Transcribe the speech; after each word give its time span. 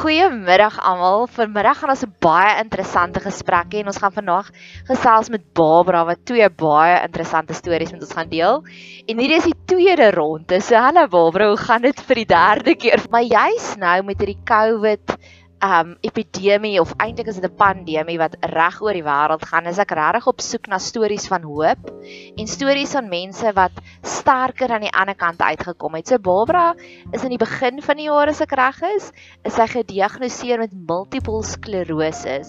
Goeiemiddag 0.00 0.78
almal. 0.80 1.26
Vanmiddag 1.28 1.76
gaan 1.76 1.90
ons 1.92 2.04
'n 2.06 2.14
baie 2.24 2.52
interessante 2.62 3.20
gesprek 3.20 3.74
hê 3.74 3.80
en 3.80 3.90
ons 3.92 4.00
gaan 4.00 4.14
vandag 4.16 4.46
gesels 4.88 5.28
met 5.28 5.42
Barbara 5.52 6.06
wat 6.08 6.24
twee 6.24 6.48
baie 6.48 7.02
interessante 7.04 7.52
stories 7.52 7.92
met 7.92 8.00
ons 8.00 8.14
gaan 8.16 8.30
deel. 8.30 8.64
En 9.06 9.18
hierdie 9.20 9.36
is 9.36 9.44
die 9.44 9.60
tweede 9.66 10.10
ronde. 10.16 10.60
So 10.62 10.74
hallo 10.74 11.06
Barbara, 11.06 11.48
hoe 11.48 11.60
gaan 11.66 11.82
dit 11.82 12.00
vir 12.00 12.14
die 12.14 12.30
derde 12.32 12.74
keer? 12.76 13.04
Maar 13.10 13.28
jy's 13.28 13.76
nou 13.76 14.02
met 14.02 14.18
hierdie 14.18 14.40
COVID 14.44 15.18
um 15.60 15.92
epidemie 16.00 16.80
of 16.80 16.94
eintlik 16.96 17.28
is 17.28 17.36
dit 17.36 17.44
'n 17.44 17.56
pandemie 17.56 18.18
wat 18.18 18.36
reg 18.40 18.80
oor 18.80 18.92
die 18.96 19.04
wêreld 19.04 19.44
gaan. 19.44 19.66
Is 19.66 19.78
ek 19.78 19.92
regtig 19.92 20.26
op 20.26 20.40
soek 20.40 20.66
na 20.66 20.78
stories 20.78 21.28
van 21.28 21.42
hoop 21.42 21.90
en 22.36 22.46
stories 22.46 22.92
van 22.92 23.08
mense 23.08 23.52
wat 23.52 23.72
sterker 24.02 24.70
aan 24.70 24.80
die 24.80 24.92
ander 24.92 25.14
kant 25.14 25.40
uitgekom 25.40 25.94
het. 25.94 26.08
So 26.08 26.18
Barbara 26.18 26.74
is 27.12 27.24
in 27.24 27.30
die 27.30 27.38
begin 27.38 27.82
van 27.82 27.96
die 27.96 28.08
jaar 28.08 28.28
as 28.28 28.40
ek 28.40 28.52
reg 28.52 28.82
is, 28.96 29.12
is 29.44 29.54
sy 29.54 29.66
gediagnoseer 29.66 30.58
met 30.58 30.72
multiple 30.72 31.42
sklerose. 31.42 32.40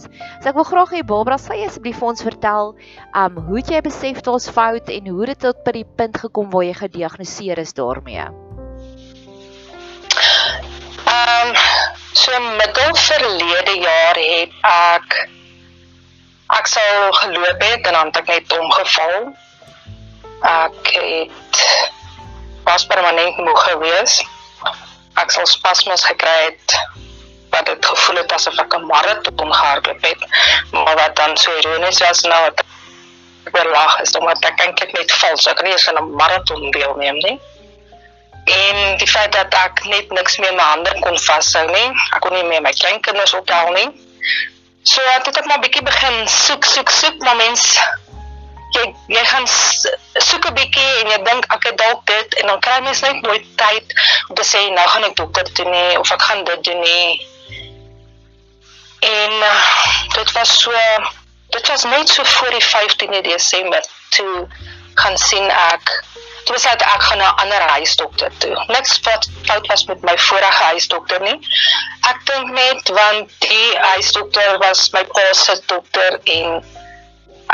So 0.41 0.49
ek 0.49 0.55
wil 0.55 0.63
graag 0.63 0.91
hê 0.91 1.03
Barbara 1.03 1.37
sê 1.37 1.65
asseblief 1.65 1.99
vir 1.99 2.07
ons 2.07 2.23
vertel 2.23 2.75
um 3.13 3.37
hoe 3.47 3.57
het 3.57 3.69
jy 3.69 3.81
besef 3.81 4.21
daar's 4.21 4.49
fout 4.49 4.89
en 4.89 5.07
hoe 5.07 5.19
het 5.25 5.35
dit 5.35 5.39
tot 5.39 5.63
by 5.65 5.71
die 5.71 5.85
punt 5.85 6.17
gekom 6.17 6.49
waar 6.49 6.63
jy 6.63 6.73
gediagnoseer 6.73 7.59
is 7.59 7.73
daarmee? 7.73 8.27
Um 11.11 11.80
So 12.21 12.39
middel 12.39 12.95
verlede 12.95 13.79
jaar 13.81 14.17
het 14.21 14.51
ek 14.61 15.13
ek 16.53 16.67
sou 16.69 16.91
geloop 17.17 17.63
het 17.65 17.87
en 17.89 17.95
dan 17.97 18.11
het 18.11 18.19
ek 18.19 18.27
net 18.29 18.53
omgeval. 18.57 19.31
Ek 20.45 20.91
het 20.93 21.61
was 22.67 22.85
permanent 22.85 23.41
moeg 23.41 23.63
gewees. 23.71 24.19
Ek 25.17 25.33
sou 25.33 25.47
spasmes 25.49 26.05
gekry 26.11 26.37
het 26.43 26.77
wat 27.55 27.65
dit 27.71 27.89
gevoel 27.89 28.21
het 28.21 28.37
asof 28.37 28.59
ek 28.65 28.77
'n 28.77 28.85
marathon 28.85 29.53
gehardloop 29.53 30.05
het. 30.05 30.21
Maar 30.71 30.95
wat 31.01 31.15
dan 31.15 31.37
so 31.37 31.57
ironies 31.57 32.03
was 32.05 32.21
nou 32.21 32.41
wat 32.43 32.61
ek 33.49 33.57
verlag 33.57 33.97
is 34.05 34.13
omdat 34.13 34.45
ek 34.45 34.61
eintlik 34.61 34.93
net 34.93 35.11
val. 35.11 35.37
So 35.37 35.49
ek 35.49 35.57
kan 35.57 35.65
nie 35.65 35.73
eens 35.73 35.89
aan 35.89 36.03
'n 36.03 36.13
marathon 36.21 36.69
deelneem 36.71 37.17
nie 37.25 37.39
en 38.43 38.97
die 38.97 39.07
feit 39.07 39.31
dat 39.31 39.53
ek 39.53 39.83
net 39.85 40.11
niks 40.11 40.37
meer 40.37 40.53
my 40.57 40.63
hande 40.63 40.93
kon 41.01 41.17
vashou 41.17 41.65
nie. 41.71 41.89
Ek 42.15 42.21
kon 42.25 42.33
nie 42.33 42.45
meer 42.47 42.61
my 42.61 42.73
kleinkinders 42.73 43.33
ophou 43.37 43.73
nie. 43.75 43.89
So 44.83 45.01
het 45.13 45.27
ek 45.29 45.45
maar 45.45 45.61
bietjie 45.61 45.83
begin 45.85 46.23
soek, 46.27 46.65
soek, 46.65 46.89
soek, 46.89 47.19
maar 47.21 47.37
mens 47.37 47.77
jy 48.71 48.85
jy 49.11 49.23
gaan 49.27 49.47
soek 49.47 50.47
'n 50.47 50.55
bietjie 50.55 50.91
en 51.01 51.11
jy 51.11 51.19
dink 51.27 51.45
ek 51.53 51.63
het 51.69 51.77
dalk 51.77 52.05
dit 52.05 52.35
en 52.41 52.47
dan 52.47 52.59
kry 52.59 52.79
mens 52.81 53.01
net 53.01 53.21
nooit 53.21 53.45
tyd 53.59 53.95
om 54.29 54.35
te 54.35 54.45
sê 54.47 54.61
nou 54.71 54.87
gaan 54.87 55.03
ek 55.03 55.15
dokter 55.15 55.51
toe 55.53 55.67
nie 55.69 55.99
of 55.99 56.11
ek 56.11 56.21
gaan 56.21 56.43
dit 56.43 56.63
doen 56.63 56.79
nie. 56.79 57.27
En 59.01 59.31
uh, 59.31 59.65
dit 60.15 60.31
was 60.31 60.59
so 60.61 60.71
dit 61.51 61.67
was 61.67 61.83
net 61.83 62.09
so 62.09 62.23
voor 62.23 62.49
die 62.49 62.63
15de 62.63 63.21
Desember 63.21 63.83
toe 64.09 64.47
gaan 64.95 65.17
sien 65.17 65.49
ek 65.51 66.03
toe 66.45 66.55
besluit 66.55 66.81
ek 66.81 67.01
gaan 67.07 67.17
na 67.17 67.29
'n 67.31 67.39
ander 67.43 67.63
huisdokter 67.75 68.31
toe. 68.43 68.55
Niks 68.67 68.99
wat 69.07 69.27
fout 69.47 69.67
was 69.67 69.85
met 69.85 70.01
my 70.01 70.17
vorige 70.17 70.63
huisdokter 70.63 71.21
nie. 71.21 71.39
Ek 72.11 72.19
dink 72.25 72.51
net 72.51 72.89
want 72.99 73.31
die 73.39 73.77
huisdokter 73.77 74.57
was 74.57 74.89
my 74.93 75.03
pa 75.03 75.33
se 75.33 75.61
dokter 75.65 76.19
en 76.23 76.63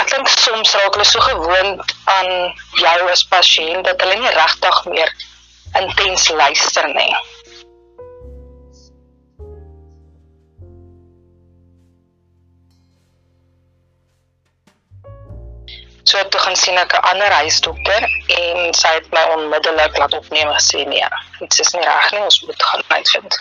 ek 0.02 0.12
dink 0.14 0.28
soms 0.28 0.76
raak 0.76 0.94
hulle 0.94 1.06
so 1.06 1.20
gewoond 1.20 1.96
aan 2.18 2.54
jou 2.84 3.10
as 3.12 3.24
pasiënt 3.34 3.84
dat 3.86 4.02
hulle 4.02 4.20
nie 4.22 4.36
regtig 4.42 4.86
meer 4.86 5.12
intens 5.82 6.30
luister 6.30 6.88
nie. 6.94 7.16
So 16.08 16.28
toe 16.32 16.40
gaan 16.40 16.56
sien 16.56 16.78
ek 16.80 16.94
'n 16.96 17.08
ander 17.12 17.34
huisdokter 17.42 18.04
en 18.42 18.74
sy 18.74 18.92
het 18.96 19.08
my 19.12 19.24
onmiddellik 19.36 19.98
laat 19.98 20.14
opneem 20.14 20.48
en 20.48 20.64
sê 20.64 20.86
nee, 20.88 21.08
dit 21.40 21.60
is 21.60 21.74
nie 21.74 21.84
reg 21.84 22.12
nie, 22.12 22.22
ons 22.24 22.42
moet 22.48 22.64
gaan 22.64 22.84
uitvind. 22.88 23.36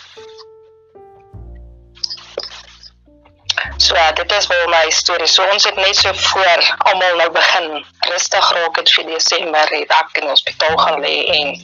So 3.77 3.95
ja, 3.95 4.13
dit 4.13 4.33
is 4.33 4.47
wel 4.47 4.67
my 4.69 4.91
storie. 4.91 5.27
So 5.27 5.47
ons 5.53 5.65
het 5.65 5.77
net 5.77 5.97
so 5.97 6.13
voor 6.13 6.63
almal 6.91 7.17
nou 7.17 7.31
begin 7.31 7.85
rustig 8.11 8.51
raak 8.59 8.77
het 8.83 8.91
vir 8.97 9.07
Desember 9.13 9.73
het 9.77 9.95
ek 10.01 10.19
in 10.19 10.27
die 10.27 10.35
hospitaal 10.35 10.77
gaan 10.83 11.01
lê 11.07 11.15
en 11.39 11.55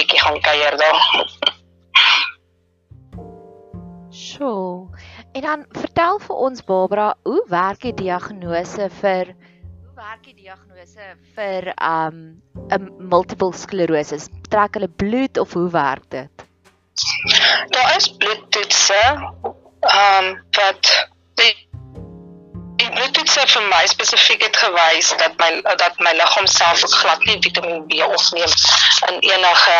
bietjie 0.00 0.20
gaan 0.24 0.40
kuier 0.40 0.76
daar. 0.80 1.00
Sjoe. 4.10 4.88
En 5.32 5.40
dan 5.40 5.64
vertel 5.70 6.18
vir 6.18 6.36
ons 6.48 6.64
Barbara, 6.64 7.14
hoe 7.28 7.44
werk 7.48 7.84
die 7.84 7.94
diagnose 7.94 8.88
vir 9.02 9.34
werk 10.00 10.22
die 10.24 10.34
diagnose 10.34 11.06
vir 11.36 11.72
um 11.76 12.20
'n 12.72 12.84
multiple 13.12 13.52
sklerose? 13.52 14.16
Trek 14.48 14.78
hulle 14.78 14.88
bloed 15.02 15.38
of 15.42 15.52
hoe 15.52 15.68
werk 15.70 16.06
dit? 16.14 16.44
Daar 17.74 17.96
is 17.96 18.08
bloedtoetse. 18.22 19.00
Um 19.92 20.26
wat 20.56 20.92
die 21.40 21.52
die 22.80 22.90
bloedtoetse 22.96 23.46
vir 23.54 23.66
my 23.68 23.82
spesifiek 23.92 24.42
het 24.48 24.56
gewys 24.56 25.12
dat 25.22 25.36
my 25.42 25.50
dat 25.84 26.00
my 26.06 26.12
liggaam 26.16 26.48
self 26.48 26.84
glad 27.02 27.24
nie 27.28 27.40
Vitamiin 27.44 27.84
B 27.90 28.00
opneem 28.06 28.52
in 29.10 29.20
enige 29.32 29.78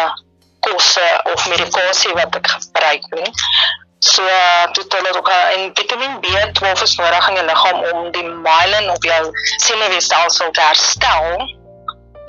kosse 0.69 1.09
of 1.33 1.49
medikasie 1.49 2.13
wat 2.21 2.37
ek 2.37 2.53
gebruik 2.57 3.09
nie. 3.17 3.33
So 4.01 4.23
toe 4.73 4.85
hulle 4.89 5.17
ook 5.17 5.33
in 5.57 5.71
Vitamiin 5.75 6.21
B12 6.21 6.83
is 6.83 6.97
nodig 6.97 7.29
in 7.29 7.35
jou 7.35 7.47
liggaam 7.47 7.83
om 7.93 8.11
die 8.11 8.25
myelin 8.25 8.91
op 8.91 9.05
jou 9.05 9.21
senuweestelsel 9.57 10.51
te 10.51 10.61
herstel 10.61 11.45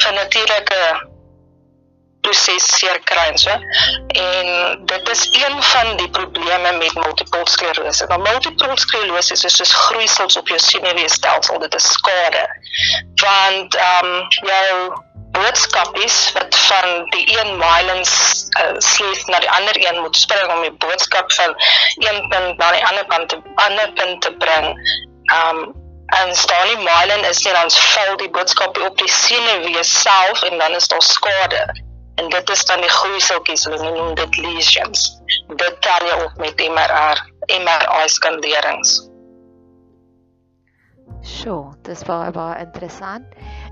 vir 0.04 0.14
natuurlike 0.14 0.82
proses 2.22 2.66
seer 2.78 3.00
kry 3.08 3.24
en 3.32 3.38
so. 3.38 3.54
En 4.08 4.86
dit 4.86 5.09
is 5.09 5.24
een 5.32 5.64
van 5.64 5.96
die 5.98 6.09
probleme 6.09 6.72
met 6.78 6.94
multiple 6.94 7.42
sklerose. 7.50 8.06
Nou 8.08 8.22
multiple 8.22 8.78
sklerose 8.80 9.34
is 9.34 9.56
soos 9.56 9.74
groeisels 9.74 10.38
op 10.38 10.48
jou 10.48 10.59
senuweestelsel, 10.59 11.59
dit 11.59 11.76
is 11.80 11.92
skade. 11.96 12.44
Want 13.24 13.76
ehm 13.76 14.12
um, 14.12 14.28
jou 14.52 14.76
boodskapies 15.31 16.31
wat 16.36 16.56
van 16.56 17.06
die 17.16 17.25
een 17.40 17.58
mylens 17.58 18.14
uh, 18.59 18.66
eh, 18.66 18.75
sleef 18.78 19.25
na 19.28 19.40
die 19.40 19.52
ander 19.52 19.78
een 19.80 20.02
moet 20.02 20.16
spring 20.16 20.53
om 20.53 20.62
die 20.62 20.74
boodskap 20.86 21.31
van 21.31 21.56
een 22.08 22.28
punt 22.30 22.58
na 22.58 22.72
die 22.72 22.86
ander 22.86 23.06
kant 23.06 23.30
te 23.30 23.40
ander 23.56 23.94
punt 23.94 24.22
te 24.22 24.34
bring. 24.44 24.74
Um 25.36 25.80
en 26.12 26.34
die 26.68 26.78
mylen 26.78 27.24
is 27.30 27.44
nie 27.46 27.53
dan 27.53 27.72
val 27.72 28.18
die 28.20 28.30
boodskap 28.30 28.78
op 28.84 28.97
die 28.97 29.08
senuwee 29.08 29.84
self 29.84 30.44
en 30.44 30.58
dan 30.58 30.75
is 30.75 30.88
daar 30.88 31.02
skade. 31.02 31.62
En 32.16 32.30
dit 32.30 32.50
is 32.50 32.66
dan 32.66 32.81
die 32.81 32.90
groeiseltjies, 32.90 33.64
hulle 33.64 33.91
noem 33.91 34.16
dit 34.16 34.38
lesions. 34.38 35.06
Dit 35.56 35.78
tel 35.81 36.08
jy 36.08 36.18
op 36.25 36.36
met 36.44 36.59
MRI, 36.59 37.16
MRI 37.64 38.09
skanderings. 38.12 38.97
Sjoe, 41.22 41.72
dis 41.88 42.03
baie 42.03 42.31
baie 42.36 42.59
interessant. 42.66 43.25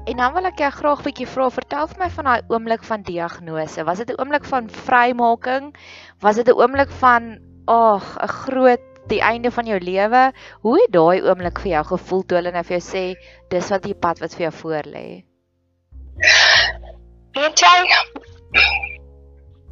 En 0.10 0.18
dan 0.18 0.34
wil 0.34 0.48
ek 0.50 0.58
jou 0.58 0.70
graag 0.74 1.02
'n 1.02 1.06
bietjie 1.06 1.28
vra, 1.30 1.50
vertel 1.54 1.88
vir 1.88 2.00
my 2.02 2.10
van 2.10 2.26
daai 2.26 2.42
oomblik 2.50 2.84
van 2.84 3.02
diagnose. 3.06 3.84
Was 3.86 4.00
dit 4.02 4.10
'n 4.10 4.18
oomblik 4.22 4.46
van 4.46 4.70
vrymaking? 4.70 5.76
Was 6.20 6.36
dit 6.36 6.48
'n 6.50 6.58
oomblik 6.62 6.92
van 7.02 7.38
ag, 7.66 8.18
'n 8.18 8.28
groot 8.28 8.82
die 9.08 9.22
einde 9.22 9.52
van 9.52 9.66
jou 9.66 9.80
lewe? 9.80 10.34
Hoe 10.62 10.82
het 10.82 10.92
daai 10.92 11.22
oomblik 11.22 11.60
vir 11.60 11.72
jou 11.72 11.84
gevoel 11.86 12.24
toe 12.26 12.38
hulle 12.38 12.52
nou 12.52 12.64
vir 12.64 12.78
jou 12.78 12.86
sê 12.94 13.06
dis 13.50 13.70
wat 13.70 13.84
die 13.84 13.94
pad 13.94 14.20
wat 14.20 14.34
vir 14.34 14.50
jou 14.50 14.56
voorlê? 14.62 15.24
Weet 17.38 17.60
jy? 17.60 17.78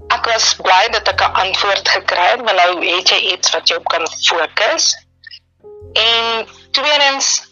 Ek 0.09 0.25
was 0.25 0.55
bly 0.55 0.87
dat 0.91 1.07
ek 1.07 1.21
'n 1.21 1.33
antwoord 1.33 1.87
gekry 1.89 2.27
het, 2.31 2.41
want 2.41 2.57
nou 2.57 2.85
het 2.85 3.09
jy 3.09 3.33
iets 3.33 3.51
wat 3.53 3.69
jy 3.69 3.75
op 3.75 3.87
kan 3.87 4.05
fokus. 4.07 4.95
En 5.93 6.45
tweedens 6.71 7.46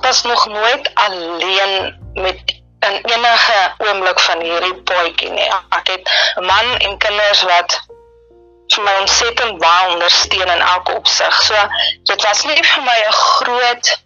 was 0.00 0.22
nog 0.22 0.46
nooit 0.46 0.90
alleen 0.94 1.98
met 2.14 2.60
in 2.80 3.00
enige 3.04 3.74
oomblik 3.78 4.20
van 4.20 4.40
hierdie 4.40 4.74
paadjie 4.74 5.30
nie. 5.30 5.50
Ek 5.68 5.88
het 5.88 6.10
'n 6.36 6.44
man 6.44 6.76
en 6.78 6.98
kinders 6.98 7.42
wat 7.42 7.80
vir 8.74 8.84
my 8.84 8.94
ontsettend 9.00 9.58
baie 9.58 9.92
ondersteun 9.92 10.48
in 10.48 10.60
elke 10.60 10.92
opsig. 10.92 11.42
So 11.42 11.54
dit 12.02 12.22
was 12.22 12.44
nie 12.44 12.64
vir 12.64 12.82
my 12.82 12.98
'n 13.06 13.12
groot 13.12 14.02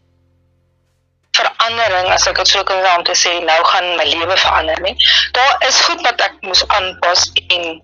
verandering 1.36 2.08
as 2.12 2.26
ek 2.26 2.36
dit 2.36 2.48
sou 2.48 2.64
kan 2.64 2.82
sê 2.82 2.96
om 2.96 3.04
te 3.04 3.14
sê 3.14 3.32
nou 3.44 3.64
gaan 3.64 3.96
my 3.96 4.04
lewe 4.04 4.36
verander 4.36 4.80
nie. 4.80 4.96
Daar 5.32 5.56
is 5.68 5.80
goed 5.80 6.00
wat 6.00 6.20
ek 6.20 6.34
moes 6.40 6.64
aanpas 6.68 7.30
en 7.48 7.82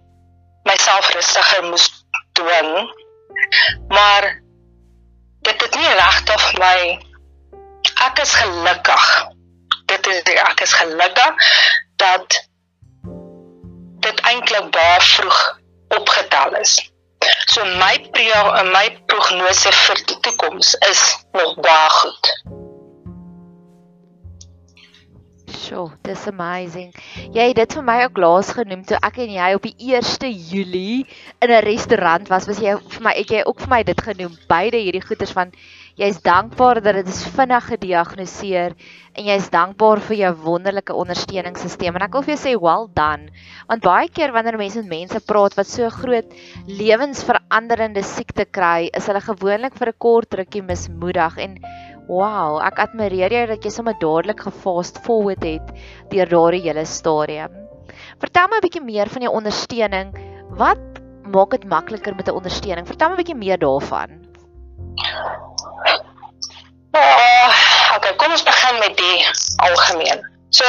myself 0.64 1.10
rustiger 1.14 1.64
moes 1.64 1.88
dwing. 2.32 2.72
Maar 3.88 4.42
dit 5.42 5.62
het 5.62 5.74
nie 5.74 5.94
regtig 5.98 6.52
my 6.58 6.78
ek 8.06 8.22
is 8.22 8.34
gelukkig. 8.34 9.06
Dit 9.86 10.06
is 10.06 10.22
ek 10.34 10.60
is 10.60 10.72
gelukkig 10.72 11.52
dat 11.96 12.38
dit 14.02 14.24
eintlik 14.32 14.70
baie 14.74 15.00
vroeg 15.00 15.42
opgetel 15.98 16.56
is. 16.60 16.78
So 17.46 17.64
my 17.64 17.94
ja, 18.18 18.42
my 18.72 18.86
prognose 19.06 19.70
vir 19.72 20.02
die 20.08 20.18
toekoms 20.26 20.74
is 20.90 21.02
nog 21.36 21.54
baie 21.62 21.90
goed. 22.00 22.32
Sjoe, 25.52 25.92
dis 26.02 26.24
amazing. 26.26 26.90
Jy 27.34 27.44
het 27.52 27.58
dit 27.60 27.74
vir 27.76 27.84
my 27.86 27.98
ook 28.06 28.18
laas 28.18 28.50
genoem 28.56 28.82
toe 28.88 28.98
ek 29.04 29.20
en 29.22 29.34
jy 29.36 29.50
op 29.54 29.68
die 29.68 29.74
1 29.94 30.32
Julie 30.50 31.06
in 31.40 31.50
'n 31.50 31.62
restaurant 31.64 32.28
was. 32.28 32.46
Was 32.50 32.58
jy 32.58 32.74
vir 32.76 33.02
my 33.02 33.12
het 33.14 33.30
jy 33.30 33.42
ook 33.46 33.60
vir 33.60 33.68
my 33.68 33.82
dit 33.82 34.00
genoem? 34.00 34.34
Beide 34.48 34.76
hierdie 34.76 35.06
goeters 35.06 35.32
van 35.32 35.52
jy's 36.00 36.20
dankbaar 36.24 36.80
dat 36.80 36.96
dit 37.00 37.08
is 37.08 37.20
vinnig 37.34 37.66
gediagnoseer 37.68 38.74
en 39.12 39.26
jy's 39.28 39.50
dankbaar 39.52 40.00
vir 40.00 40.16
jou 40.16 40.32
wonderlike 40.46 40.94
ondersteuningssisteem. 40.96 41.96
En 41.96 42.06
ek 42.06 42.16
wil 42.16 42.24
vir 42.24 42.34
jou 42.34 42.40
sê 42.40 42.54
well 42.56 42.88
done. 42.96 43.28
Want 43.68 43.84
baie 43.84 44.08
keer 44.08 44.32
wanneer 44.32 44.56
mense 44.56 44.80
met 44.80 44.88
mense 44.88 45.20
praat 45.28 45.56
wat 45.58 45.68
so 45.68 45.90
groot 45.92 46.32
lewensveranderende 46.66 48.02
siekte 48.02 48.46
kry, 48.48 48.88
is 48.96 49.08
hulle 49.10 49.20
gewoonlik 49.20 49.76
vir 49.76 49.92
'n 49.92 49.98
kort 49.98 50.34
rukkie 50.34 50.62
mismoedig 50.62 51.38
en 51.38 51.58
Wow, 52.08 52.58
ek 52.58 52.80
admireer 52.82 53.30
jou 53.30 53.46
dat 53.46 53.64
jy 53.64 53.70
sommer 53.70 53.94
dadelik 54.00 54.40
gefast 54.42 54.98
forward 55.06 55.44
het 55.46 55.68
deur 56.10 56.26
daardie 56.26 56.64
hele 56.64 56.84
stadium. 56.84 57.54
Vertel 58.18 58.48
my 58.48 58.58
'n 58.58 58.64
bietjie 58.64 58.84
meer 58.84 59.08
van 59.08 59.22
jou 59.22 59.32
ondersteuning. 59.32 60.10
Wat 60.50 60.82
maak 61.24 61.50
dit 61.50 61.64
makliker 61.64 62.14
met 62.16 62.28
'n 62.28 62.34
ondersteuning? 62.34 62.86
Vertel 62.86 63.08
my 63.08 63.14
'n 63.14 63.22
bietjie 63.22 63.38
meer 63.38 63.58
daarvan. 63.58 64.10
Uh, 66.92 67.48
okay, 67.96 68.14
kom 68.16 68.30
ons 68.30 68.42
begin 68.42 68.78
met 68.78 68.96
die 68.96 69.26
algemeen. 69.56 70.20
So 70.50 70.64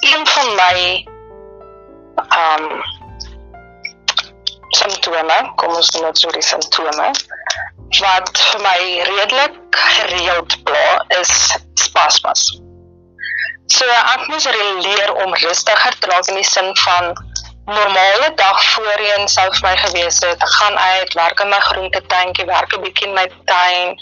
een 0.00 0.26
van 0.26 0.54
my 0.54 0.76
ehm 2.26 2.62
um, 2.62 2.84
simptome, 4.76 5.52
kom 5.56 5.74
ons 5.74 5.90
noem 5.90 6.06
dit 6.10 6.18
so 6.18 6.32
die 6.34 6.42
simptome 6.42 7.10
wat 8.00 8.38
vir 8.50 8.62
my 8.64 8.78
redelik 9.08 9.78
gereeld 9.96 10.56
pla 10.64 11.04
is 11.20 11.32
spasmas. 11.80 12.48
So 13.72 13.86
ek 13.86 14.26
moes 14.30 14.48
leer 14.48 15.12
om 15.14 15.34
rustiger 15.34 15.98
te 16.00 16.10
raak 16.10 16.28
in 16.32 16.40
die 16.40 16.48
sin 16.48 16.72
van 16.82 17.12
normale 17.66 18.32
dag 18.34 18.64
voorheen 18.64 19.28
sou 19.28 19.46
vir 19.54 19.64
my 19.68 19.76
gewees 19.76 20.20
het 20.22 20.42
ek 20.42 20.52
gaan 20.58 20.76
uit, 20.78 21.14
werk 21.18 21.40
in 21.40 21.50
my 21.50 21.58
groentetuintjie, 21.68 22.46
werk 22.46 22.76
'n 22.76 22.82
bietjie 22.82 23.08
in 23.08 23.14
my 23.14 23.26
tuin, 23.50 23.98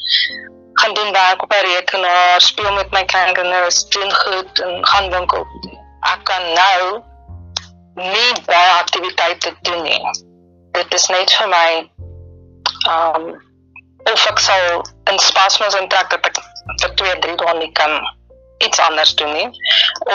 gaan 0.81 0.95
doen 0.95 1.13
werk 1.13 1.43
op 1.43 1.53
'n 1.53 1.65
rekenaar, 1.67 2.41
speel 2.41 2.73
met 2.73 2.91
my 2.91 3.05
kleinkinders, 3.05 3.89
doen 3.89 4.13
goed 4.15 4.61
en 4.61 4.87
gaan 4.87 5.11
winkel. 5.11 5.47
Ek 6.13 6.25
kan 6.25 6.45
nou 6.53 7.03
nie 7.95 8.33
baie 8.47 8.71
aktiwiteite 8.83 9.57
doen 9.63 9.83
nie. 9.83 10.03
Dit 10.73 10.95
is 10.95 11.07
net 11.07 11.33
vir 11.33 11.49
my 11.49 11.91
um 12.89 13.43
of 14.13 14.27
ek 14.27 14.39
sal 14.39 14.85
in 15.11 15.19
spasmes 15.19 15.75
intrek 15.75 16.11
dat 16.11 16.27
ek 16.27 16.37
vir 16.83 16.95
2, 16.95 17.19
3 17.19 17.37
dae 17.37 17.55
nie 17.59 17.73
kan 17.73 18.01
iets 18.59 18.79
anders 18.79 19.15
doen 19.15 19.33
nie 19.33 19.49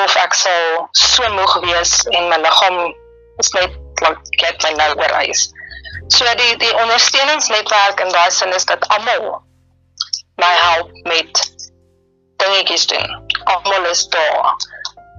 of 0.03 0.15
ek 0.15 0.33
sal 0.33 0.89
so 0.91 1.29
moeg 1.33 1.59
wees 1.65 2.05
en 2.07 2.29
my 2.29 2.37
liggaam 2.37 2.93
is 3.39 3.51
net 3.55 3.71
like 4.03 4.39
get 4.41 4.63
my 4.63 4.73
nou 4.77 4.91
oorreis. 4.95 5.49
So 6.15 6.25
die 6.41 6.57
die 6.61 6.73
ondersteuningsnetwerk 6.81 7.99
in 7.99 8.11
daai 8.15 8.31
sin 8.31 8.53
is 8.53 8.65
dat 8.65 8.87
almal 8.87 9.41
my 10.39 10.53
help 10.63 10.91
met 11.03 11.43
dingetjies 12.43 12.87
doen. 12.87 13.09
Almal 13.43 13.89
is 13.91 14.07
daar. 14.15 14.55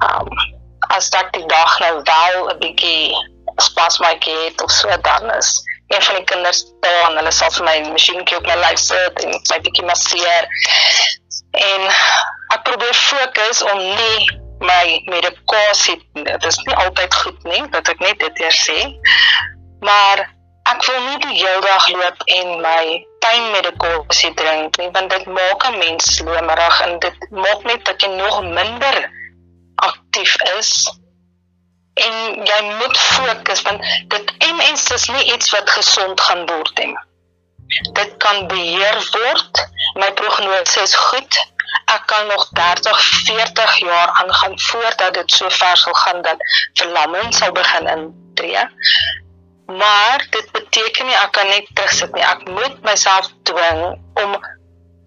Um 0.08 0.28
as 0.90 1.11
ek 1.14 1.32
die 1.37 1.46
dag 1.46 1.78
nou 1.81 2.02
wel 2.02 2.49
'n 2.50 2.58
bietjie 2.58 3.14
spasmaatjie 3.62 4.38
het 4.44 4.62
of 4.62 4.70
so 4.70 4.88
dan 5.02 5.31
is 5.34 5.50
een 5.88 6.02
van 6.02 6.14
die 6.14 6.25
kinders 6.25 6.64
daar 6.81 7.11
en 7.11 7.17
hulle 7.17 7.32
sal 7.32 7.50
vir 7.50 7.64
my 7.64 7.76
masjienkie 7.93 8.37
op 8.37 8.46
my 8.46 8.56
lyf 8.64 8.78
sit 8.78 9.25
en 9.25 9.31
my 9.50 9.58
bietjie 9.67 9.87
masseer. 9.87 10.46
En 11.50 11.88
ek 12.55 12.62
probeer 12.62 12.94
fokus 12.94 13.62
om 13.62 13.78
nie 13.78 14.40
my 14.61 15.03
medikasie 15.09 15.97
dit 16.12 16.45
is 16.45 16.59
nie 16.67 16.77
altyd 16.85 17.15
goed 17.23 17.45
nie 17.49 17.62
dat 17.75 17.89
ek 17.89 18.03
net 18.05 18.19
dit 18.21 18.43
hier 18.45 18.57
sê. 18.57 18.79
Maar 19.81 20.27
ek 20.71 20.85
wil 20.87 21.01
nie 21.09 21.21
die 21.25 21.39
hele 21.41 21.61
dag 21.65 21.89
loop 21.89 22.25
en 22.39 22.51
my 22.65 22.85
pynmedikasie 23.25 24.33
drink 24.41 24.79
nie 24.81 24.91
want 24.97 25.11
dit 25.11 25.27
maak 25.27 25.67
'n 25.69 25.79
mens 25.79 26.15
slomerig 26.17 26.81
en 26.87 26.99
dit 27.05 27.31
maak 27.31 27.65
net 27.65 27.85
dat 27.85 28.03
jy 28.03 28.11
nog 28.17 28.43
minder 28.45 28.99
aktief 29.89 30.37
is 30.59 30.73
en 31.95 32.45
jy 32.49 32.61
moet 32.81 32.99
fokus 32.99 33.63
want 33.69 33.85
dit 34.15 34.35
MS 34.53 34.91
is 34.97 35.09
nie 35.09 35.25
iets 35.35 35.51
wat 35.56 35.71
gesond 35.71 36.21
gaan 36.21 36.47
word 36.47 36.85
nie. 36.85 36.97
Dit 37.93 38.17
kan 38.19 38.47
beheer 38.51 38.99
word. 39.13 39.65
My 39.95 40.11
prognose 40.13 40.81
is 40.83 40.95
goed. 40.95 41.39
Ek 41.91 42.07
kan 42.07 42.27
nog 42.27 42.49
30, 42.55 43.01
40 43.27 43.79
jaar 43.79 44.13
aangaan 44.23 44.61
voordat 44.61 45.15
dit 45.15 45.31
so 45.31 45.51
ver 45.51 45.77
sal 45.77 45.95
gaan 46.03 46.23
dat 46.23 46.45
verlamming 46.75 47.35
sal 47.35 47.53
begin 47.53 47.89
intree. 47.97 48.65
Maar 49.67 50.27
dit 50.31 50.53
beteken 50.53 51.07
nie 51.07 51.19
ek 51.19 51.35
kan 51.39 51.51
net 51.51 51.67
terugsit 51.75 52.15
nie. 52.15 52.25
Ek 52.27 52.47
moet 52.49 52.83
myself 52.87 53.31
dwing 53.43 53.85
om 54.23 54.39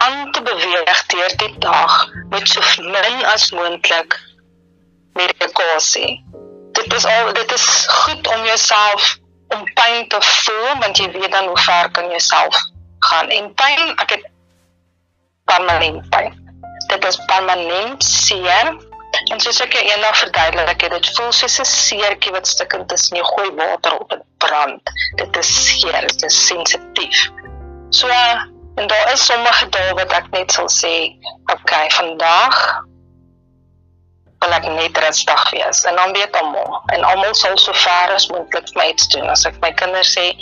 aan 0.04 0.32
te 0.32 0.42
beweeg 0.42 1.06
deur 1.06 1.38
die 1.38 1.56
dag 1.60 2.08
met 2.30 2.48
so 2.48 2.62
min 2.84 3.26
as 3.32 3.52
moontlik 3.52 4.20
medikasie 5.14 6.24
dit 6.74 6.94
is 6.94 7.06
al 7.06 7.34
dit 7.34 7.52
is 7.58 7.66
goed 7.90 8.28
om 8.36 8.46
jouself 8.46 9.18
om 9.56 9.66
pyn 9.80 10.08
te 10.14 10.22
voel 10.30 10.70
want 10.84 10.98
jy 10.98 11.10
weet 11.16 11.32
dan 11.32 11.48
hoe 11.52 11.66
ver 11.66 11.92
kan 11.98 12.10
jy 12.12 12.22
self 12.28 12.62
gaan 13.10 13.30
en 13.38 13.52
pyn 13.62 13.84
ek 14.06 14.16
het 14.18 14.30
permanent 15.52 16.10
pyn 16.16 16.43
dit 16.94 17.06
is 17.10 17.20
permanent 17.30 18.04
seer. 18.04 18.74
En 19.32 19.40
soos 19.40 19.62
ek 19.64 19.76
eendag 19.78 20.18
verduidelik 20.18 20.82
het 20.86 20.96
dit 20.98 21.10
voel 21.16 21.32
soos 21.32 21.60
'n 21.62 21.70
seertjie 21.70 22.34
wat 22.36 22.48
stikkend 22.48 22.92
is 22.92 23.10
en 23.10 23.18
jy 23.18 23.26
gooi 23.34 23.50
water 23.60 23.98
op 24.00 24.10
dit 24.10 24.24
brand. 24.38 24.94
Dit 25.22 25.38
is 25.38 25.52
seer 25.66 26.08
dit 26.08 26.24
is 26.30 26.40
sensitief. 26.48 27.30
So 27.90 28.10
en 28.76 28.88
daar 28.88 29.12
is 29.14 29.26
sommige 29.26 29.70
dae 29.70 29.94
wat 29.94 30.12
ek 30.12 30.32
net 30.32 30.52
sal 30.52 30.70
sê 30.70 30.96
okay 31.54 31.90
vandag 31.90 32.58
wil 34.44 34.56
ek 34.58 34.66
net 34.76 34.98
rustig 34.98 35.44
wees. 35.52 35.84
En 35.88 35.96
dan 35.96 36.12
weet 36.12 36.36
almal. 36.36 36.82
En 36.96 37.04
almal 37.04 37.34
sal 37.34 37.58
so 37.58 37.74
ver 37.74 38.14
as 38.16 38.28
moontlik 38.28 38.74
my 38.76 38.90
iets 38.92 39.08
doen. 39.08 39.30
As 39.30 39.46
ek 39.46 39.60
my 39.62 39.72
kinders 39.80 40.18
sê 40.18 40.34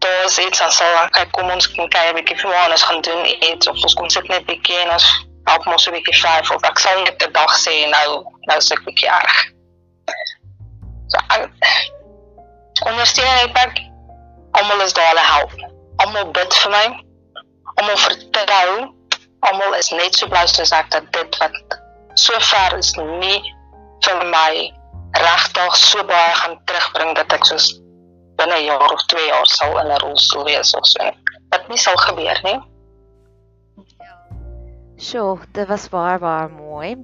dis 0.00 0.38
iets 0.38 0.60
as 0.64 0.80
al 0.80 1.08
kyk 1.16 1.32
kom 1.36 1.50
ons 1.50 1.66
kan 1.72 1.88
kyk 1.94 2.10
'n 2.10 2.16
bietjie 2.18 2.38
vir 2.42 2.54
ons 2.56 2.84
gaan 2.88 3.00
doen 3.08 3.26
iets 3.50 3.68
of 3.68 3.82
ons 3.86 3.94
kom 3.94 4.08
sit 4.10 4.28
net 4.28 4.42
'n 4.42 4.48
bietjie 4.50 4.78
en 4.84 4.92
ons 4.96 5.06
help 5.50 5.64
mos 5.66 5.86
'n 5.86 5.94
bietjie 5.96 6.20
vryf 6.22 6.50
of 6.56 6.62
ek 6.70 6.78
sal 6.78 7.02
net 7.02 7.22
'n 7.26 7.32
dag 7.32 7.52
sê 7.64 7.74
nou 7.96 8.08
nou 8.48 8.58
is 8.58 8.70
ek 8.76 8.84
bietjie 8.86 9.10
erg 9.18 9.36
so 11.10 11.18
ondersteun 12.90 13.56
ek 13.64 13.82
almal 14.60 14.80
is 14.86 14.92
daar 14.92 15.20
help 15.34 15.52
almal 15.96 16.30
bid 16.38 16.54
vir 16.62 16.70
my 16.76 16.86
almal 17.74 17.98
vertrou 18.06 18.72
almal 19.48 19.74
is 19.82 19.90
net 19.90 20.14
so 20.14 20.28
bly 20.32 20.46
soos 20.46 20.72
ek 20.80 20.90
dat 20.96 21.12
dit 21.12 21.38
wat 21.42 21.78
sover 22.14 22.78
is 22.78 22.92
nie 22.96 23.40
vir 24.06 24.24
my 24.32 24.52
regtig 25.26 25.76
so 25.76 26.04
baie 26.04 26.34
gaan 26.42 26.58
terugbring 26.64 27.14
dat 27.20 27.32
ek 27.38 27.44
soos 27.52 27.70
binne 28.40 28.56
'n 28.56 28.64
jaar 28.64 28.92
of 28.92 29.02
2 29.12 29.26
jaar 29.28 29.46
sal 29.46 29.78
in 29.80 29.92
'n 29.92 30.00
rolstoel 30.00 30.44
wees 30.44 30.74
of 30.74 30.86
so. 30.86 31.12
Dit 31.52 31.68
nie 31.68 31.78
sal 31.78 31.96
gebeur 31.96 32.40
nie. 32.42 32.60
Ja. 33.98 34.16
Sjoe, 34.96 35.38
dit 35.52 35.68
was 35.68 35.88
baie 35.88 36.18
baie 36.18 36.48
mooi. 36.48 36.96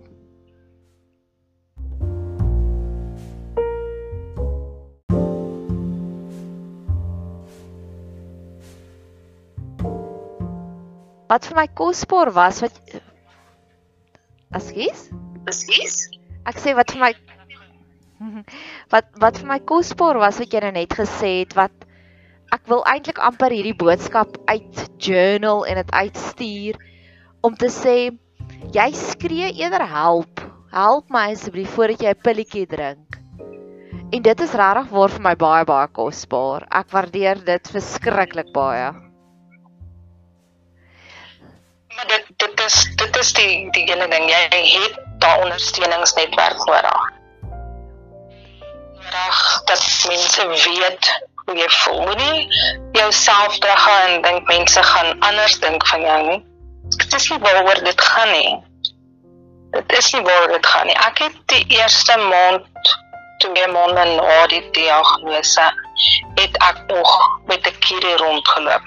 Wat 11.29 11.47
vir 11.47 11.57
my 11.59 11.67
kosbaar 11.75 12.31
was 12.33 12.61
wat 12.63 12.77
Askies? 14.55 15.09
Askies? 15.51 15.97
Ek 16.47 16.61
sê 16.63 16.73
wat 16.79 16.93
vir 16.95 17.01
my 17.03 17.13
wat 18.93 19.09
wat 19.21 19.41
vir 19.41 19.49
my 19.49 19.59
kosbaar 19.61 20.19
was 20.21 20.41
wat 20.43 20.53
jy 20.53 20.63
nou 20.65 20.73
net 20.77 20.95
gesê 20.97 21.33
het 21.43 21.57
wat 21.59 21.87
ek 22.55 22.69
wil 22.71 22.85
eintlik 22.89 23.19
amper 23.19 23.53
hierdie 23.53 23.77
boodskap 23.77 24.39
uit 24.49 24.85
journal 25.03 25.65
en 25.67 25.81
dit 25.83 25.93
uitstuur 25.93 26.79
om 27.47 27.57
te 27.59 27.71
sê 27.73 27.97
jy 28.75 28.91
skree 28.97 29.53
eerder 29.61 29.85
help. 29.91 30.43
Help 30.73 31.11
my 31.13 31.31
asseblief 31.33 31.73
voordat 31.77 32.03
jy 32.03 32.13
'n 32.15 32.23
pilletjie 32.23 32.67
drink. 32.67 33.19
En 34.13 34.23
dit 34.23 34.41
is 34.41 34.55
regtig 34.61 34.89
waar 34.91 35.11
vir 35.11 35.23
my 35.23 35.35
baie 35.35 35.65
baie 35.65 35.89
kosbaar 35.89 36.67
ek 36.71 36.91
waardeer 36.91 37.43
dit 37.45 37.71
verskriklik 37.75 38.53
baie. 38.53 38.93
Maar 41.97 42.09
dit 42.15 42.25
dit 42.39 42.61
is 42.67 42.77
dit 43.03 43.17
is 43.17 43.33
die 43.33 43.71
die 43.73 43.87
ding. 43.87 44.31
Jy 44.31 44.43
het 44.53 44.99
daai 45.19 45.43
ondersteuningsnetwerk 45.43 46.67
nodig. 46.67 47.06
Nodig 49.17 49.63
dat 49.65 50.05
mense 50.09 50.47
weet 50.47 51.27
hoe 51.45 51.57
jy 51.57 51.69
voel. 51.69 52.01
Moenie 52.01 52.49
jouself 52.93 53.59
teruggaan 53.59 54.09
en 54.09 54.23
dink 54.23 54.47
mense 54.47 54.83
gaan 54.83 55.21
anders 55.21 55.59
dink 55.61 55.87
van 55.87 56.01
jou 56.01 56.23
nie. 56.27 56.45
Dit 56.97 57.15
is 57.15 57.29
nie 57.31 57.39
waaroor 57.39 57.81
dit 57.85 58.01
gaan 58.01 58.31
nie. 58.31 58.53
Dit 59.71 59.93
is 59.99 60.13
nie 60.13 60.23
waaroor 60.23 60.53
dit 60.53 60.67
gaan 60.67 60.87
nie. 60.87 60.97
Ek 61.07 61.23
het 61.25 61.39
die 61.53 61.65
eerste 61.79 62.17
maand 62.17 62.93
twee 63.39 63.69
maande 63.73 64.05
na 64.19 64.47
die 64.53 64.63
diagnose 64.77 65.65
het 66.41 66.61
ek 66.69 66.83
nog 66.93 67.13
met 67.47 67.67
'n 67.67 67.79
kierie 67.79 68.17
rondgeloop 68.17 68.85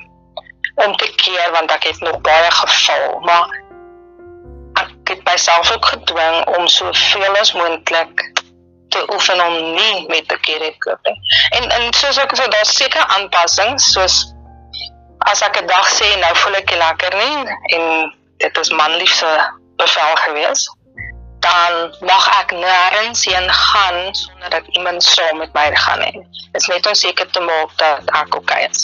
om 0.85 0.95
te 0.95 1.09
keer 1.15 1.49
want 1.51 1.71
ek 1.71 1.83
het 1.83 1.99
nog 1.99 2.21
baie 2.21 2.51
geval, 2.51 3.19
maar 3.19 3.47
ek 4.73 5.09
het 5.15 5.23
myself 5.23 5.71
ook 5.71 5.85
gedwing 5.85 6.57
om 6.57 6.67
soveel 6.67 7.35
as 7.37 7.53
moontlik 7.53 8.38
te 8.89 9.05
oefen 9.13 9.41
om 9.45 9.55
nie 9.73 10.05
met 10.07 10.27
te 10.27 10.37
koop 10.79 10.99
nie. 11.03 11.17
En 11.57 11.69
en 11.69 11.93
soos 11.93 12.17
ek 12.17 12.35
sê 12.37 12.47
daar 12.47 12.65
seker 12.65 13.05
aanpassings 13.15 13.91
soos 13.93 14.17
as 15.31 15.41
ek 15.41 15.61
'n 15.61 15.67
dag 15.67 15.87
sê 15.99 16.09
nou 16.19 16.33
voel 16.35 16.55
ek 16.55 16.71
lekker 16.71 17.15
nie 17.15 17.37
en 17.75 18.13
dit 18.37 18.57
is 18.57 18.69
manlief 18.69 19.13
se 19.13 19.31
bevel 19.77 20.15
gewees 20.25 20.67
dan 21.39 21.95
mag 22.03 22.25
ek 22.41 22.51
nêrens 22.51 23.23
heen 23.25 23.47
gaan 23.49 24.15
sonder 24.15 24.49
dat 24.49 24.67
iemand 24.75 25.03
saam 25.03 25.37
met 25.37 25.53
my 25.53 25.75
gaan 25.75 25.99
nie. 25.99 26.27
Dit 26.51 26.61
is 26.61 26.67
net 26.67 26.87
om 26.87 26.93
seker 26.93 27.31
te 27.31 27.39
maak 27.39 27.77
dat 27.77 28.03
ek 28.09 28.35
oké 28.35 28.37
okay 28.37 28.67
is. 28.67 28.81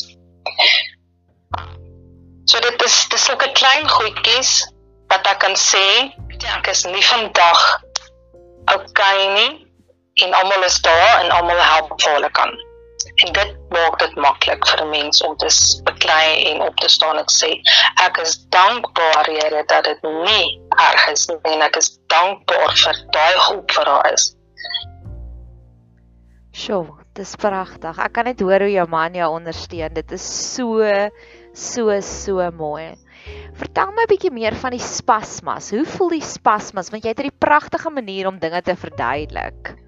So 2.46 2.60
dit 2.60 2.84
is 2.84 2.96
dis 3.10 3.26
sulke 3.26 3.52
klein 3.52 3.90
goedjies 3.90 4.72
wat 5.12 5.28
ek 5.28 5.40
kan 5.44 5.56
sê, 5.60 6.14
ek 6.56 6.68
is 6.68 6.86
nie 6.86 7.04
vandag 7.04 7.62
okay 8.74 9.34
nie 9.34 9.65
en 10.24 10.34
almal 10.34 10.64
is 10.64 10.82
daar 10.82 11.24
en 11.24 11.30
almal 11.30 11.60
help 11.60 12.02
waar 12.02 12.14
hulle 12.14 12.32
kan. 12.32 12.52
En 13.16 13.34
dit 13.34 13.56
maak 13.70 14.00
dit 14.00 14.16
maklik 14.16 14.68
vir 14.68 14.82
'n 14.84 14.90
mens 14.90 15.22
om 15.22 15.36
te 15.38 15.50
beklei 15.84 16.44
en 16.52 16.62
op 16.62 16.76
te 16.76 16.90
staan 16.90 17.18
en 17.18 17.28
sê 17.32 17.52
ek 18.06 18.18
is 18.18 18.38
dankbaar 18.50 19.26
Here 19.26 19.64
dat 19.68 19.84
dit 19.84 20.02
nie 20.04 20.62
erg 20.70 21.08
is 21.12 21.28
nie 21.28 21.40
en 21.44 21.62
ek 21.62 21.76
is 21.76 22.00
dankbaar 22.08 22.76
vir 22.84 23.04
daai 23.12 23.36
hulp 23.48 23.72
wat 23.76 23.86
daar 23.86 24.12
is. 24.14 24.36
Sjoe, 26.52 26.88
dis 27.14 27.36
pragtig. 27.36 28.00
Ek 28.00 28.14
kan 28.14 28.26
net 28.26 28.40
hoor 28.40 28.60
hoe 28.60 28.72
jou 28.72 28.88
man 28.88 29.14
jou 29.14 29.30
ondersteun. 29.36 29.94
Dit 29.94 30.12
is 30.12 30.54
so 30.56 30.80
so 31.54 32.00
so 32.02 32.52
mooi. 32.52 32.96
Vertel 33.54 33.92
my 33.92 34.04
'n 34.04 34.08
bietjie 34.08 34.32
meer 34.32 34.56
van 34.56 34.72
die 34.72 34.80
spasmas. 34.80 35.72
Hoe 35.72 35.86
voel 35.86 36.10
die 36.10 36.22
spasmas? 36.22 36.90
Want 36.90 37.04
jy 37.04 37.10
het 37.10 37.20
'n 37.20 37.38
pragtige 37.40 37.90
manier 37.90 38.28
om 38.28 38.40
dinge 38.40 38.62
te 38.62 38.76
verduidelik. 38.76 39.85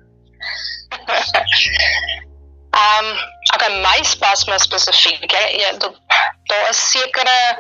Ehm, 2.77 3.06
um, 3.06 3.18
ek 3.54 3.63
het 3.63 3.77
my 3.82 4.04
spasmas 4.04 4.68
spesifiek. 4.68 5.32
Ja, 5.32 5.72
daar 5.77 6.70
is 6.70 6.89
sekere 6.92 7.58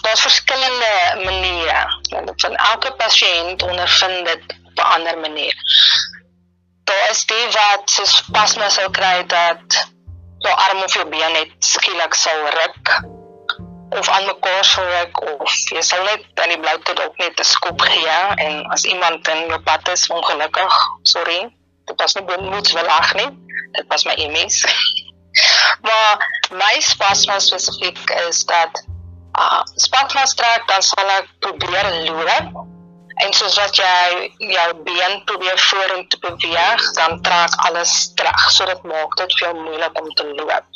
daar's 0.00 0.20
verskillende 0.20 1.24
maniere. 1.24 2.00
Van 2.36 2.54
elke 2.54 2.92
pasiënt 2.92 3.62
ondervind 3.62 4.26
dit 4.26 4.42
op 4.64 4.78
'n 4.78 4.90
ander 4.94 5.18
manier. 5.18 5.54
Daar 6.84 7.10
is 7.10 7.26
die 7.26 7.46
wat 7.58 7.90
so 7.90 8.04
spasmas 8.04 8.74
sal 8.74 8.90
kry 8.90 9.26
dat 9.26 9.88
jou 10.38 10.54
arm 10.54 10.82
of 10.82 10.94
jou 10.94 11.08
been 11.08 11.32
net 11.32 11.50
skielik 11.58 12.14
sal 12.14 12.48
ruk 12.60 13.14
of 13.96 14.08
aan 14.08 14.26
mekaar 14.26 14.68
ruk 14.76 15.20
of 15.22 15.54
jy 15.72 15.82
sal 15.82 16.04
net 16.04 16.24
aan 16.42 16.52
die 16.54 16.60
bloute 16.60 16.94
dalk 16.98 17.16
net 17.22 17.40
'n 17.40 17.44
skop 17.44 17.80
gee 17.80 18.18
en 18.44 18.66
as 18.74 18.84
iemand 18.84 19.28
in 19.28 19.48
jou 19.48 19.60
pad 19.68 19.88
is 19.88 20.08
ongelukkig, 20.08 20.74
sorry, 21.02 21.40
dit 21.84 22.00
was 22.02 22.14
nie 22.14 22.24
bemoedswillig 22.24 23.14
nie. 23.14 23.30
Dit 23.72 23.86
was 23.88 24.04
my 24.04 24.14
MS. 24.28 24.64
maar 25.88 26.26
my 26.50 26.74
spasmas 26.80 27.46
spesifiek 27.46 28.10
is 28.28 28.44
dat 28.44 28.84
uh 29.38 29.62
spasmas 29.76 30.34
trek 30.34 30.62
dan 30.66 30.82
sal 30.82 31.10
ek 31.18 31.28
probeer 31.40 31.92
loop 32.08 32.66
En 33.16 33.32
soos 33.32 33.54
wat 33.56 33.78
jy 33.80 34.26
jou 34.52 34.66
been 34.84 35.14
probeer 35.28 35.60
vorentoe 35.70 36.18
beweeg, 36.20 36.82
dan 36.98 37.20
trek 37.24 37.54
alles 37.68 37.92
terug. 38.14 38.42
So 38.52 38.68
dit 38.68 38.82
maak 38.90 39.16
dit 39.16 39.36
vir 39.38 39.46
jou 39.46 39.52
moeilik 39.62 40.00
om 40.00 40.10
te 40.18 40.26
loop. 40.36 40.66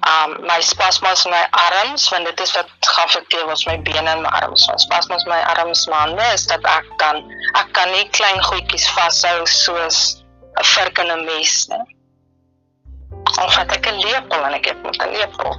Um 0.00 0.46
my 0.46 0.60
spasmas 0.60 1.26
in 1.26 1.30
my 1.30 1.46
arms, 1.52 2.08
want 2.08 2.24
dit 2.24 2.40
is 2.40 2.52
wat 2.56 2.68
geaffekteer 2.80 3.46
was 3.46 3.66
my 3.66 3.76
bene 3.82 4.08
en 4.08 4.22
my 4.22 4.28
arms. 4.40 4.66
My 4.68 4.76
spasmas 4.76 5.26
my 5.26 5.42
arms 5.42 5.86
maande 5.86 6.24
is 6.32 6.46
dat 6.46 6.64
ek 6.64 6.86
dan 6.96 7.20
ek 7.60 7.72
kan 7.76 7.90
nie 7.92 8.08
klein 8.16 8.40
goedjies 8.42 8.88
vashou 8.96 9.44
soos 9.46 10.22
'n 10.56 10.64
vurk 10.64 10.98
in 10.98 11.12
'n 11.12 11.24
mes 11.24 11.68
nie. 11.68 11.96
Of 13.44 13.58
ek 13.58 13.86
'n 13.86 14.00
lepel 14.00 14.44
en 14.46 14.54
ek 14.54 14.70
het 14.72 14.82
met 14.82 15.02
'n 15.02 15.12
lepel. 15.12 15.52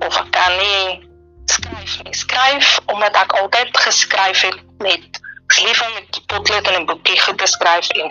Of 0.00 0.16
ek 0.16 0.30
kan 0.32 0.56
nie 0.56 1.04
skryf 1.44 2.02
nie. 2.04 2.14
Skryf 2.14 2.80
omdat 2.86 3.14
ek 3.16 3.32
altyd 3.32 3.76
geskryf 3.76 4.40
het 4.40 4.58
met 4.78 5.20
lief 5.60 5.82
om 5.86 5.92
met 5.94 6.26
potlood 6.26 6.66
en 6.68 6.80
'n 6.80 6.86
boekie 6.86 7.20
goed 7.20 7.38
te 7.38 7.46
skryf 7.46 7.88
en 7.88 8.08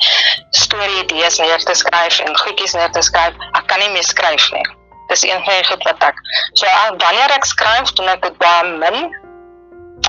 storie 0.49 1.03
idees 1.03 1.37
neer 1.37 1.63
te 1.63 1.73
skryf 1.73 2.19
en 2.19 2.37
goedjies 2.37 2.73
neer 2.73 2.91
te 2.91 3.01
skryf. 3.01 3.33
Ek 3.51 3.67
kan 3.67 3.79
nie 3.79 3.89
meer 3.89 4.03
skryf 4.03 4.51
nie. 4.51 4.82
Dis 5.13 5.25
een 5.29 5.43
van 5.45 5.53
die 5.53 5.65
goed 5.69 5.83
wat 5.85 6.07
ek 6.09 6.21
so 6.57 6.65
wanneer 6.97 7.35
ek 7.35 7.45
skryf, 7.45 7.91
doen 7.93 8.09
ek 8.09 8.23
dit 8.25 8.37
baie 8.41 8.71
min. 8.81 9.11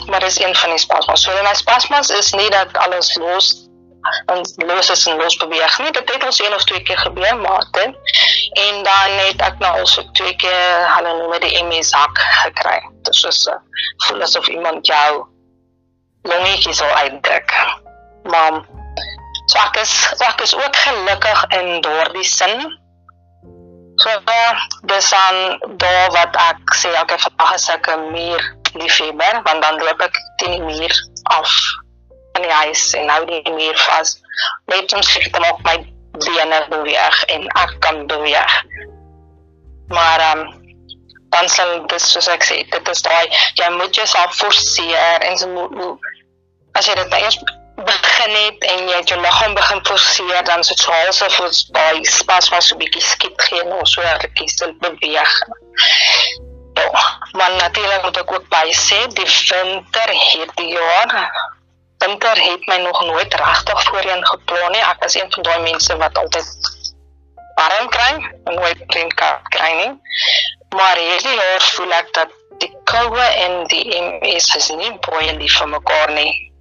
Maar 0.09 0.25
dis 0.25 0.41
een 0.41 0.55
van 0.57 0.73
die 0.73 0.81
spasmas. 0.81 1.23
So 1.23 1.43
my 1.45 1.53
spasmas 1.55 2.11
is 2.11 2.33
nie 2.33 2.49
dat 2.51 2.73
alles 2.87 3.13
los 3.21 3.51
en 4.33 4.41
los 4.67 4.91
is 4.91 5.07
en 5.07 5.17
los 5.17 5.37
beweeg 5.37 5.79
nie. 5.79 5.91
Dit 5.93 6.13
het 6.13 6.25
ons 6.25 6.41
een 6.41 6.55
of 6.55 6.65
twee 6.65 6.83
keer 6.83 6.99
gebeur, 6.99 7.37
maar 7.37 7.65
dit 7.73 7.97
en 8.65 8.83
dan 8.83 9.19
het 9.27 9.41
ek 9.45 9.59
nou 9.59 9.73
al 9.79 9.87
so 9.87 10.05
twee 10.13 10.37
keer 10.41 10.85
hulle 10.95 11.13
noem 11.19 11.33
dit 11.37 11.49
die 11.49 11.63
MS 11.65 11.93
hak 11.93 12.21
gekry. 12.45 12.79
Dit 13.03 13.15
is 13.15 13.43
so 13.43 13.59
voel 14.07 14.23
asof 14.25 14.49
iemand 14.49 14.87
jou 14.87 15.27
longetjies 16.23 16.81
al 16.81 16.97
uitdruk. 17.05 17.53
Maar 18.33 18.63
so 19.47 19.61
ek 19.67 19.83
is 19.83 19.93
so 20.15 20.25
ek 20.25 20.41
is 20.49 20.57
ook 20.57 20.81
gelukkig 20.87 21.45
in 21.61 21.81
daardie 21.85 22.25
sin. 22.29 22.65
So 23.97 24.11
dis 24.83 25.13
aan 25.13 25.59
daar 25.77 26.11
wat 26.11 26.37
ek 26.37 26.75
sê 26.75 26.91
het 26.95 27.13
vandag 27.15 27.53
as 27.55 27.69
ek 27.71 27.87
'n 27.89 28.11
muur 28.11 28.43
liefhebber 28.75 29.43
want 29.47 29.63
dan 29.63 29.79
loop 29.79 30.01
ek 30.03 30.17
teen 30.39 30.51
die 30.51 30.67
muur 30.67 30.95
af 31.23 31.53
in 32.37 32.43
die 32.43 32.57
huis 32.63 32.93
en 32.99 33.09
hou 33.09 33.25
die 33.27 33.53
muur 33.53 33.79
vas. 33.87 34.19
Net 34.67 34.93
om 34.93 35.03
seker 35.03 35.31
te 35.33 35.41
maak 35.41 35.63
my 35.63 35.77
bene 36.27 36.59
beweeg 36.71 37.23
en 37.25 37.47
ek 37.63 37.73
kan 37.81 38.07
beweeg. 38.07 38.55
Maar 39.89 40.21
ehm 40.21 40.39
um, 40.39 40.63
dan 41.31 41.49
sal 41.49 41.87
dit 41.87 42.01
soos 42.01 42.29
ek 42.31 42.45
sê, 42.47 42.63
dit 42.71 42.89
is 42.89 43.03
daai 43.03 43.27
jy 43.59 43.69
moet 43.75 43.95
jouself 43.95 44.37
forceer 44.39 45.23
en 45.29 45.39
so 45.39 45.49
moet 45.49 45.99
as 46.79 46.87
jy 46.87 46.95
dit 46.95 47.11
nou 47.11 47.23
eers 47.23 47.39
begin 47.75 48.35
het 48.35 48.65
en 48.65 48.89
jy 48.89 49.01
jou 49.11 49.21
liggaam 49.21 49.55
begin 49.55 49.81
forceer 49.87 50.45
dan 50.45 50.63
so 50.65 50.75
Charles 50.79 51.23
of 51.23 51.41
ons 51.41 51.65
daai 51.75 52.05
spas 52.07 52.49
was 52.49 52.69
so 52.71 52.79
bietjie 52.79 53.03
skiep 53.03 53.41
gee 53.47 53.63
en 53.63 53.87
so 53.87 54.03
rukkie 54.03 54.49
stil 54.49 54.75
beweeg. 54.85 55.33
Ja, 56.75 57.03
maar 57.33 57.51
natuurlik 57.57 58.03
moet 58.03 58.17
ek 58.23 58.33
ook 58.33 58.47
by 58.49 58.71
sê 58.79 59.01
die 59.19 59.27
winter 59.51 60.11
hierdie 60.11 60.71
jaar 60.75 61.19
winter 61.99 62.41
het 62.43 62.67
my 62.67 62.79
nog 62.83 63.05
nooit 63.07 63.35
regtig 63.35 63.83
voorheen 63.83 64.27
geplan 64.27 64.73
nie. 64.73 64.83
Ek 64.83 65.05
is 65.05 65.15
een 65.15 65.31
van 65.33 65.43
daai 65.43 65.61
mense 65.63 65.97
wat 65.97 66.19
altyd 66.19 66.49
warm 67.59 67.89
kry 67.89 68.13
en 68.45 68.55
nooit 68.55 68.83
drinkkoue 68.87 69.39
kry 69.57 69.71
nie. 69.83 69.93
Maar 70.77 70.97
hierdie 70.97 71.37
jaar 71.37 71.69
voel 71.75 71.93
ek 71.99 72.11
dat 72.15 72.41
die 72.63 72.71
koue 72.91 73.27
en 73.45 73.65
die 73.71 73.85
MS 74.01 74.51
is 74.59 74.71
nie 74.79 74.93
lief 75.39 75.59
vir 75.59 75.69
mekaar 75.69 76.11
nie. 76.11 76.54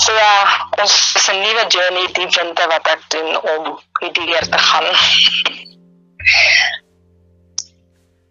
So 0.00 0.12
ja, 0.16 0.34
ons 0.80 0.94
is 1.18 1.26
'n 1.28 1.40
nuwe 1.44 1.64
journey 1.68 2.06
die 2.16 2.28
winter 2.36 2.68
wat 2.72 2.86
ek 2.88 3.02
doen 3.12 3.34
om 3.36 3.66
hierdie 4.00 4.28
leer 4.30 4.46
te 4.48 4.60
gaan. 4.68 4.86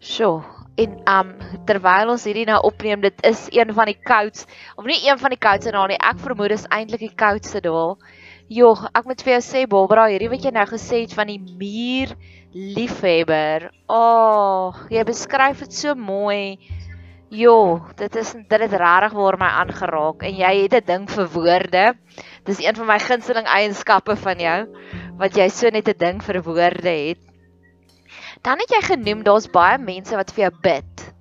Sjoe, 0.01 0.41
en 0.81 0.95
um 1.13 1.29
terwyl 1.69 2.09
ons 2.15 2.25
hierdie 2.25 2.47
nou 2.49 2.57
opneem, 2.71 3.03
dit 3.05 3.21
is 3.31 3.45
een 3.53 3.73
van 3.77 3.91
die 3.91 3.99
kouds, 4.11 4.47
of 4.81 4.89
nie 4.89 4.97
een 5.05 5.21
van 5.21 5.29
die 5.35 5.41
koudste 5.45 5.75
dae 5.75 5.91
nie. 5.93 6.01
Ek 6.11 6.17
vermoed 6.25 6.55
dis 6.55 6.65
eintlik 6.73 7.05
die 7.05 7.13
koudste 7.13 7.61
dae. 7.61 7.93
Jogg, 8.49 8.87
ek 8.97 9.05
moet 9.05 9.21
vir 9.21 9.35
jou 9.35 9.43
sê 9.45 9.65
Barbara, 9.69 10.07
hierdie 10.09 10.33
wat 10.33 10.45
jy 10.49 10.55
nou 10.55 10.65
gesê 10.73 11.03
het 11.03 11.13
van 11.13 11.29
die 11.29 11.37
muur 11.37 12.17
liefhebber. 12.49 13.69
O, 13.85 14.01
oh, 14.01 14.85
jy 14.89 15.05
beskryf 15.05 15.61
dit 15.67 15.81
so 15.83 15.93
mooi. 15.93 16.57
Jo, 17.29 17.85
dit 17.95 18.15
is 18.17 18.31
dit 18.33 18.61
het 18.61 18.71
regtig 18.73 19.13
waar 19.13 19.35
my 19.37 19.49
aangeraak 19.61 20.23
en 20.25 20.33
jy 20.33 20.53
het 20.63 20.73
'n 20.73 20.85
ding 20.85 21.09
vir 21.09 21.27
woorde. 21.29 21.93
Dis 22.45 22.57
een 22.57 22.75
van 22.75 22.87
my 22.87 22.99
gunsteling 22.99 23.45
eienskappe 23.45 24.15
van 24.15 24.39
jou 24.39 24.65
wat 25.17 25.35
jy 25.37 25.47
so 25.49 25.69
net 25.69 25.87
'n 25.87 25.97
ding 25.97 26.23
vir 26.23 26.41
woorde 26.41 26.89
het. 26.89 27.21
Dan 28.41 28.57
het 28.57 28.69
jy 28.69 28.81
genoem 28.81 29.23
daar's 29.23 29.47
baie 29.47 29.77
mense 29.77 30.15
wat 30.15 30.31
vir 30.31 30.49
jou 30.49 30.53
bid. 30.61 31.13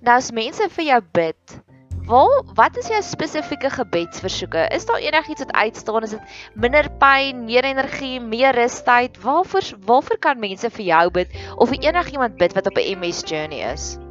Nou 0.00 0.16
as 0.16 0.32
mense 0.32 0.68
vir 0.68 0.84
jou 0.84 1.00
bid, 1.12 1.60
Waar 2.04 2.44
wat 2.54 2.76
is 2.76 2.88
jou 2.88 3.02
spesifieke 3.02 3.70
gebedsversoeke? 3.70 4.68
Is 4.76 4.84
daar 4.86 5.00
enigiets 5.00 5.40
wat 5.40 5.52
uitstaan? 5.52 6.02
Is 6.02 6.10
dit 6.10 6.20
minder 6.54 6.90
pyn, 6.98 7.44
meer 7.44 7.64
energie, 7.64 8.20
meer 8.20 8.52
rustyd? 8.52 9.20
Waarvoor 9.22 9.62
waarvoor 9.86 10.18
kan 10.18 10.38
mense 10.38 10.70
vir 10.70 10.84
jou 10.84 11.10
bid 11.10 11.28
of 11.56 11.68
vir 11.68 11.78
enigiemand 11.80 12.36
bid 12.36 12.52
wat 12.52 12.66
op 12.66 12.76
'n 12.76 13.00
MS 13.00 13.22
journey 13.24 13.72
is? 13.72 14.03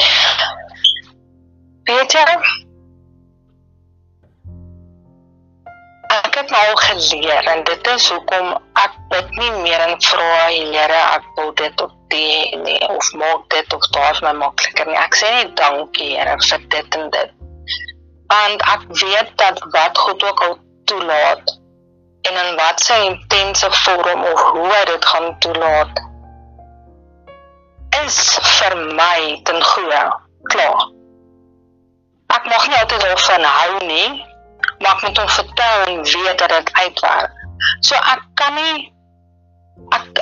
Ek 6.10 6.36
het 6.36 6.50
nou 6.50 6.76
geleer 6.76 7.44
en 7.54 7.64
dit 7.64 7.88
is 7.88 8.10
hoekom 8.10 8.52
ek 8.82 8.94
bid 9.10 9.30
nie 9.38 9.52
meer 9.64 9.82
en 9.88 9.96
vra 10.06 10.48
Here 10.50 11.00
ek 11.16 11.26
wil 11.38 11.54
dit 11.62 11.82
op 11.82 11.94
die 12.14 12.58
nie 12.62 12.80
of 12.90 13.10
maak 13.22 13.48
dit 13.54 13.74
of 13.74 13.88
daar 13.96 14.18
vir 14.18 14.28
my 14.30 14.34
makliker 14.44 14.90
nie. 14.90 14.98
Ek 14.98 15.18
sê 15.18 15.32
net 15.34 15.56
dankie 15.58 16.12
Here 16.18 16.36
vir 16.46 16.68
dit 16.76 17.00
en 17.00 17.10
dit. 17.18 17.32
Want 18.34 18.68
ek 18.76 18.86
weet 19.02 19.34
dat 19.42 19.58
wat 19.74 19.98
God 19.98 20.28
ook 20.30 20.46
al 20.50 20.56
toelaat 20.92 21.58
en 22.30 22.38
in 22.46 22.56
wat 22.62 22.86
sy 22.86 23.00
intense 23.08 23.72
vorm 23.86 24.22
of 24.34 24.46
hoe 24.54 24.70
hy 24.70 24.86
dit 24.94 25.06
gaan 25.14 25.34
toelaat 25.46 26.06
is 28.06 28.18
vir 28.60 28.78
my 28.96 29.42
ten 29.48 29.62
goeie. 29.72 30.04
Klaar. 30.52 30.88
Ek 32.30 32.46
mag 32.46 32.68
nie 32.70 32.80
altyd 32.80 33.02
daarvan 33.04 33.46
hou 33.46 33.86
nie, 33.90 34.10
maar 34.80 34.96
ek 34.96 35.02
moet 35.04 35.22
hom 35.22 35.30
vertel 35.36 35.86
en 35.88 36.04
weet 36.04 36.38
dat 36.44 36.50
dit 36.56 36.74
uitwerk. 36.74 37.40
So 37.88 37.96
ek 37.96 38.22
kan 38.40 38.56
nie 38.56 38.92
ek 39.96 40.22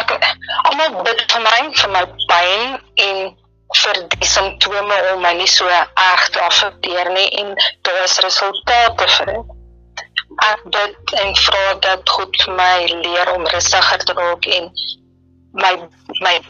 ek 0.00 0.12
almal 0.68 1.02
bid 1.06 1.22
vir 1.32 1.44
my 1.46 1.60
vir 1.78 1.94
my 1.94 2.02
pyn 2.28 2.76
en 3.06 3.22
vir 3.82 4.00
die 4.14 4.28
simptome 4.28 4.98
om 5.12 5.22
my 5.24 5.32
nie 5.38 5.48
so 5.48 5.68
erg 5.72 6.24
te 6.34 6.40
affekteer 6.44 7.10
nie 7.16 7.28
en 7.40 7.54
daar 7.86 8.02
is 8.04 8.18
resultate 8.26 9.08
vir 9.16 9.32
dit. 9.32 9.58
Ek 10.48 10.64
bid 10.74 11.14
en 11.22 11.34
vra 11.44 11.64
dat 11.86 12.16
God 12.16 12.42
my 12.58 12.74
leer 12.90 13.32
om 13.36 13.46
rustiger 13.54 14.04
te 14.08 14.16
raak 14.18 14.48
en 14.58 14.68
my 15.52 15.72
my 16.20 16.40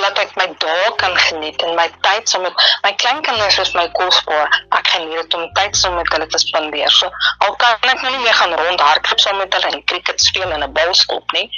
laat 0.00 0.18
ek 0.20 0.32
my 0.36 0.46
dae 0.60 0.88
kan 1.00 1.14
geniet 1.26 1.62
en 1.64 1.76
my 1.76 1.86
tyd 2.04 2.28
saam 2.28 2.44
met 2.44 2.64
my 2.84 2.92
kleinkinders 3.02 3.58
is 3.62 3.72
my 3.74 3.86
kosbaar. 3.98 4.48
Ek 4.76 4.88
geniet 4.92 5.22
dit 5.22 5.36
om 5.38 5.46
tyd 5.58 5.76
saam 5.76 5.96
met 5.96 6.10
hulle 6.12 6.26
te 6.32 6.40
spandeer. 6.42 6.92
So 6.92 7.10
al 7.46 7.56
kan 7.62 7.92
ek 7.92 8.02
nou 8.02 8.12
nie 8.12 8.24
meer 8.24 8.36
gaan 8.40 8.56
rondhardloop 8.60 9.22
saam 9.22 9.40
met 9.40 9.56
hulle 9.56 9.72
en 9.72 9.84
cricket 9.92 10.20
speel 10.20 10.50
in 10.50 10.64
'n 10.64 10.72
ballskop 10.72 11.36
nie. 11.38 11.48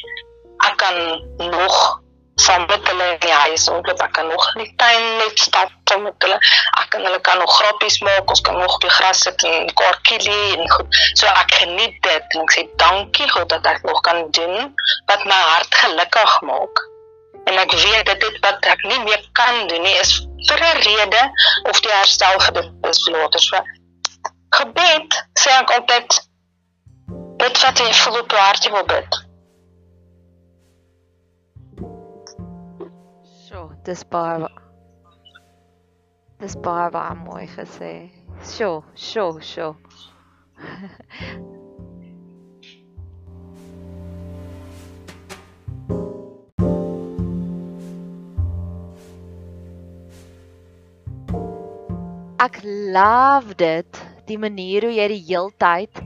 Ek 0.66 0.76
kan 0.76 0.96
nog 1.50 2.02
saam 2.40 2.66
met 2.70 2.90
hulle 2.90 3.06
in 3.12 3.20
die 3.24 3.36
huis 3.44 3.68
ontloop. 3.68 4.02
Ek 4.06 4.12
kan 4.18 4.28
nog 4.32 4.48
in 4.54 4.64
die 4.64 4.74
tuin 4.80 5.06
net 5.22 5.38
stap 5.46 5.72
saam 5.90 6.04
met 6.08 6.26
hulle. 6.26 6.38
Ek 6.82 6.90
kan 6.94 7.06
hulle 7.06 7.20
kan 7.28 7.38
nog 7.42 7.54
grappies 7.60 8.00
maak. 8.06 8.30
Ons 8.34 8.44
kan 8.46 8.58
nog 8.58 8.74
op 8.74 8.84
die 8.86 8.94
gras 8.98 9.24
sit 9.26 9.46
en 9.48 9.64
mekaar 9.70 9.98
kielie 10.10 10.58
en 10.58 10.70
goed. 10.76 11.00
So 11.14 11.26
ek 11.32 11.56
geniet 11.62 11.98
dit 12.06 12.36
en 12.36 12.44
ek 12.44 12.54
sê 12.56 12.68
dankie 12.84 13.30
God 13.32 13.48
dat 13.54 13.66
ek 13.74 13.82
nog 13.88 14.04
kan 14.06 14.30
doen 14.30 14.70
wat 15.10 15.24
my 15.24 15.42
hart 15.54 15.82
gelukkig 15.82 16.38
maak 16.50 16.86
en 17.48 17.58
ek 17.58 17.72
weet 17.72 18.06
dit 18.06 18.20
dit 18.20 18.38
wat 18.44 18.66
ek 18.72 18.82
nie 18.90 18.98
meer 19.04 19.22
kan 19.38 19.60
doen 19.70 19.84
nie 19.86 19.96
is 20.02 20.12
vir 20.48 20.64
'n 20.68 20.82
rede 20.86 21.22
of 21.70 21.80
die 21.84 21.92
herstel 21.92 22.36
dit 22.58 22.90
is 22.90 23.00
later 23.14 23.44
so 23.46 23.62
gebed 24.58 25.16
sê 25.42 25.54
ek 25.60 25.72
altyd 25.78 26.18
dit 27.44 27.62
wat 27.64 27.82
jy 27.84 27.88
voel 28.02 28.20
op 28.20 28.36
jou 28.36 28.44
hart 28.44 28.70
wil 28.76 28.86
bid 28.92 29.18
dis 33.88 34.02
baie 34.12 34.48
dis 36.40 36.54
baie 36.64 36.88
baie 36.92 37.14
mooi 37.24 37.46
gesê 37.56 37.92
so 38.54 38.68
so 38.94 39.24
so 39.40 39.68
Ek 52.38 52.60
love 52.62 53.56
dit 53.58 53.98
die 54.28 54.36
manier 54.38 54.84
hoe 54.86 54.92
jy 54.94 55.06
die 55.10 55.24
heeltyd 55.30 56.04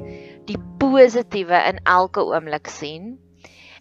die 0.48 0.56
positiewe 0.80 1.58
in 1.72 1.82
elke 1.96 2.22
oomblik 2.24 2.70
sien. 2.72 3.18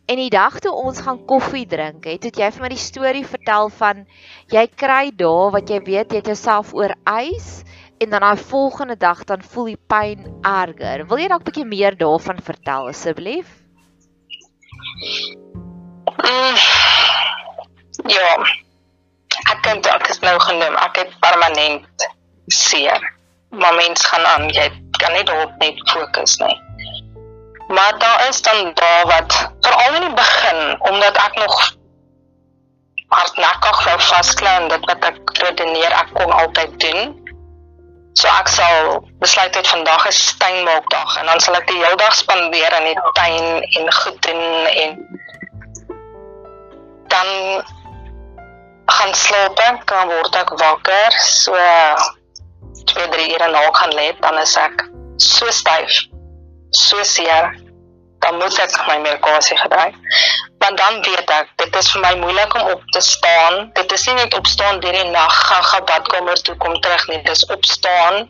En 0.05 0.17
die 0.17 0.31
dag 0.33 0.59
toe 0.59 0.71
ons 0.73 0.99
gaan 1.05 1.25
koffie 1.25 1.65
drink, 1.69 2.05
het 2.05 2.25
jy 2.37 2.49
vir 2.51 2.61
my 2.61 2.69
die 2.73 2.81
storie 2.81 3.25
vertel 3.25 3.69
van 3.69 4.05
jy 4.51 4.65
kry 4.67 5.11
dae 5.15 5.51
wat 5.53 5.69
jy 5.69 5.79
weet 5.85 6.11
jy 6.11 6.21
het 6.23 6.31
jouself 6.33 6.73
oorwys 6.73 7.61
en 8.01 8.09
dan 8.09 8.25
daai 8.25 8.37
volgende 8.37 8.97
dag 8.97 9.23
dan 9.29 9.43
voel 9.45 9.65
die 9.71 9.79
pyn 9.87 10.25
erger. 10.41 11.05
Wil 11.07 11.21
jy 11.21 11.27
dalk 11.27 11.41
'n 11.41 11.49
bietjie 11.51 11.65
meer 11.65 11.97
daarvan 11.97 12.41
vertel 12.41 12.89
asseblief? 12.89 13.47
Mm, 16.17 16.57
ja. 18.09 18.33
Ek 19.51 19.61
kan 19.61 19.81
dit 19.81 19.91
ek 19.91 20.09
is 20.09 20.19
nou 20.19 20.39
genoem. 20.39 20.75
Ek 20.75 20.95
het 20.95 21.19
permanent 21.19 22.07
seer. 22.47 23.13
Maar 23.49 23.75
mens 23.75 24.05
gaan 24.05 24.25
aan, 24.25 24.49
jy 24.49 24.67
kan 24.97 25.13
nie 25.13 25.23
daarop 25.23 25.57
net 25.59 25.79
fokus 25.89 26.37
nie. 26.39 26.70
Maar 27.71 27.99
daar 27.99 28.27
is 28.27 28.41
dan 28.41 28.71
daar 28.73 29.05
wat 29.05 29.51
veral 29.59 29.93
in 29.93 30.01
die 30.01 30.13
begin 30.13 30.81
omdat 30.89 31.17
ek 31.17 31.35
nog 31.39 31.55
hardnekkig 33.07 33.83
wou 33.83 33.99
vasklou 33.99 34.55
en 34.61 34.67
dit 34.67 34.85
wat 34.85 35.05
ek 35.11 35.37
redeneer 35.43 35.91
ek 36.03 36.13
kon 36.13 36.31
altyd 36.31 36.79
doen. 36.83 37.01
So 38.19 38.27
ek 38.27 38.51
sal 38.51 38.99
besluit 39.23 39.55
het 39.55 39.67
vandag 39.67 40.05
is 40.07 40.19
tuinmaakdag 40.37 41.17
en 41.19 41.31
dan 41.31 41.39
sal 41.39 41.55
ek 41.59 41.67
die 41.71 41.79
hele 41.79 41.99
dag 41.99 42.15
spandeer 42.15 42.75
in 42.79 42.89
die 42.91 43.11
tuin 43.19 43.47
en 43.79 43.93
goed 44.01 44.21
doen 44.27 44.43
en 44.83 44.97
dan 47.11 47.29
gaan 48.91 49.13
slaap 49.15 49.59
ek, 49.59 49.83
dan 49.87 50.11
word 50.11 50.35
ek 50.35 50.53
wakker. 50.59 51.17
So 51.23 51.55
2, 52.91 53.07
3 53.15 53.27
ure 53.35 53.49
na 53.51 53.63
gaan 53.79 53.95
lê, 53.95 54.11
dan 54.23 54.39
is 54.41 54.55
ek 54.59 54.87
so 55.21 55.51
styf, 55.53 56.01
so 56.71 57.03
seer. 57.03 57.51
Dan 58.21 58.37
moet 58.37 58.57
ek 58.61 58.75
my 58.87 58.97
medikasie 59.01 59.57
gebruik. 59.57 59.95
Want 60.61 60.77
dan 60.77 60.99
weet 61.01 61.29
ek, 61.33 61.47
dit 61.57 61.75
is 61.75 61.87
vir 61.91 62.01
my 62.01 62.11
moeilik 62.21 62.53
om 62.53 62.67
op 62.75 62.83
te 62.93 63.01
staan. 63.01 63.71
Dit 63.73 63.91
is 63.91 64.05
nie 64.05 64.19
net 64.19 64.35
opstaan 64.37 64.79
deur 64.83 64.93
die 64.93 65.07
nag 65.09 65.37
gaan 65.47 65.63
gaan 65.63 65.87
badkamer 65.89 66.41
toe 66.45 66.55
kom 66.61 66.77
terug 66.85 67.07
nie, 67.09 67.21
dis 67.25 67.45
opstaan. 67.49 68.27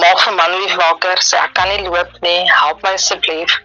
Maak 0.00 0.22
vir 0.24 0.34
man 0.38 0.56
weer 0.56 0.76
wakker, 0.80 1.20
sê 1.20 1.36
ek 1.42 1.52
kan 1.58 1.68
nie 1.68 1.84
loop 1.84 2.16
nie, 2.24 2.40
help 2.48 2.80
my 2.86 2.94
asseblief. 2.96 3.58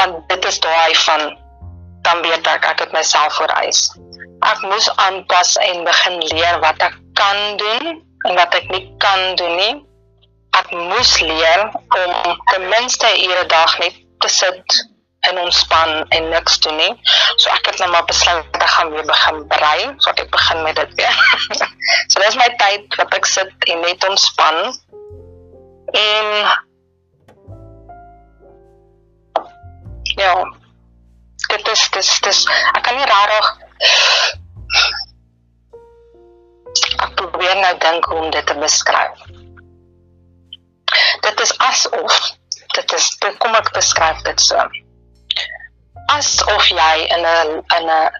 Want 0.00 0.24
dit 0.32 0.48
is 0.48 0.60
daai 0.64 0.96
van 1.04 1.28
dan 2.08 2.22
weet 2.24 2.46
ek 2.46 2.64
ek 2.64 2.86
het 2.86 2.92
myself 2.96 3.36
vereis. 3.36 3.90
Ek 4.46 4.62
moes 4.64 4.88
aanpas 4.96 5.56
en 5.60 5.84
begin 5.84 6.20
leer 6.30 6.60
wat 6.64 6.80
ek 6.88 6.96
kan 7.18 7.58
doen 7.60 7.98
en 8.28 8.38
wat 8.38 8.54
ek 8.54 8.70
nie 8.72 8.84
kan 9.02 9.34
doen 9.36 9.56
nie. 9.60 9.74
Ek 10.56 10.70
moes 10.70 11.20
leer 11.20 11.70
om 11.72 12.38
ten 12.50 12.68
minste 12.68 13.06
'n 13.06 13.30
ure 13.30 13.46
dag 13.46 13.78
net 13.78 13.94
te 14.18 14.28
sit 14.28 14.78
en 15.20 15.38
ontspan 15.38 16.08
en 16.08 16.28
niks 16.28 16.58
doen 16.60 16.76
nie. 16.76 16.92
So 17.36 17.50
ek 17.50 17.66
het 17.66 17.78
nou 17.78 17.90
maar 17.90 18.04
besluit 18.04 18.46
ek 18.56 18.68
gaan 18.74 18.90
weer 18.90 19.06
begin 19.06 19.46
brei, 19.46 19.94
so 19.98 20.10
ek 20.10 20.30
begin 20.30 20.62
met 20.62 20.76
dit 20.76 20.94
weer. 20.94 21.16
so 22.10 22.20
dis 22.20 22.36
my 22.36 22.48
tyd 22.62 22.96
wat 23.00 23.14
ek 23.14 23.26
sit 23.26 23.68
en 23.72 23.80
net 23.80 24.08
ontspan. 24.08 24.72
En 25.92 26.26
ja, 30.18 30.34
dit 31.48 31.68
is 31.68 31.88
dis 31.90 32.12
dis 32.26 32.44
ek 32.74 32.82
kan 32.84 32.96
nie 32.96 33.08
rarig 33.08 33.48
ek 37.04 37.14
probeer 37.18 37.56
nou 37.58 37.74
dink 37.82 38.08
hoe 38.10 38.18
om 38.24 38.30
dit 38.34 38.46
te 38.46 38.56
beskryf. 38.58 39.27
Dit 41.20 41.40
is 41.40 41.58
asof 41.58 42.36
dit 42.74 42.92
is 42.92 43.08
dit 43.18 43.38
kom 43.42 43.54
ek 43.54 43.72
beskryf 43.72 44.22
dit 44.26 44.40
so. 44.40 44.64
Asof 46.14 46.68
jy 46.68 46.94
in 47.16 47.26
'n 47.26 47.62
in 47.78 47.90
'n 47.90 48.10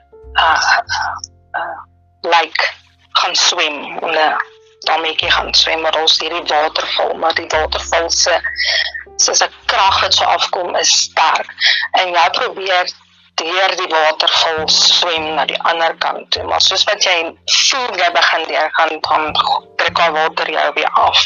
like 2.23 2.71
gaan 3.19 3.37
swem 3.37 3.99
en 3.99 4.39
dan 4.87 5.01
maak 5.03 5.21
jy 5.21 5.31
gaan 5.31 5.55
swem 5.55 5.81
maar 5.81 5.97
ons 6.01 6.19
hierdie 6.21 6.45
waterval 6.51 7.15
maar 7.15 7.35
die 7.35 7.49
waterval 7.51 8.11
se 8.11 8.41
soos 9.17 9.43
'n 9.43 9.53
krag 9.67 10.01
wat 10.01 10.15
so 10.15 10.25
afkom 10.25 10.77
is 10.77 10.93
sterk 11.03 11.51
en 12.01 12.15
jy 12.15 12.27
probeer 12.41 12.93
deur 13.39 13.75
die 13.81 13.89
waterval 13.93 14.69
swem 14.73 15.35
na 15.35 15.45
die 15.49 15.59
ander 15.71 15.95
kant 16.03 16.31
toe. 16.35 16.45
Maar 16.49 16.61
soos 16.65 16.85
wat 16.89 17.05
jy 17.05 17.17
voel 17.55 17.99
jy 17.99 18.11
begin 18.17 18.47
deur 18.51 18.71
gaan 18.79 18.95
dan 19.09 19.29
trek 19.81 19.99
al 20.05 20.13
water 20.17 20.51
jou 20.51 20.67
weer 20.75 20.91
af. 20.93 21.25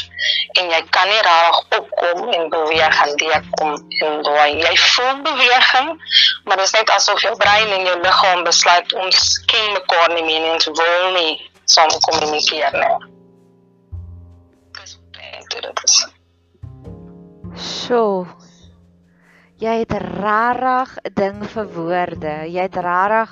En 0.59 0.69
jy 0.69 0.81
kan 0.95 1.09
nie 1.09 1.21
reg 1.27 1.59
opkom 1.79 2.29
en 2.37 2.49
beweeg 2.53 3.01
en 3.05 3.15
deur 3.21 3.43
kom 3.57 3.73
en 4.05 4.21
daai 4.27 4.61
jy 4.61 4.75
voel 4.77 5.21
beweging, 5.25 5.97
Maar 6.43 6.57
dit 6.57 6.65
is 6.65 6.71
net 6.71 6.89
asof 6.89 7.21
jou 7.21 7.35
brein 7.37 7.67
en 7.67 7.85
jou 7.85 7.99
liggaam 8.01 8.43
besluit 8.43 8.93
ons 8.93 9.39
ken 9.45 9.71
mekaar 9.73 10.13
nie 10.13 10.23
meer 10.23 10.43
en 10.43 10.51
ons 10.57 10.69
wil 10.79 11.11
nie 11.17 11.51
saam 11.65 11.91
kommunikeer 12.07 12.75
nie. 12.77 12.95
Dis 14.79 14.97
dit 15.47 15.83
is. 15.83 15.99
Sjoe. 17.55 18.42
Jy 19.63 19.77
het 19.79 19.93
rarig 19.95 20.89
'n 21.07 21.13
ding 21.15 21.43
vir 21.47 21.67
woorde. 21.71 22.31
Jy 22.51 22.63
het 22.65 22.75
rarig 22.75 23.31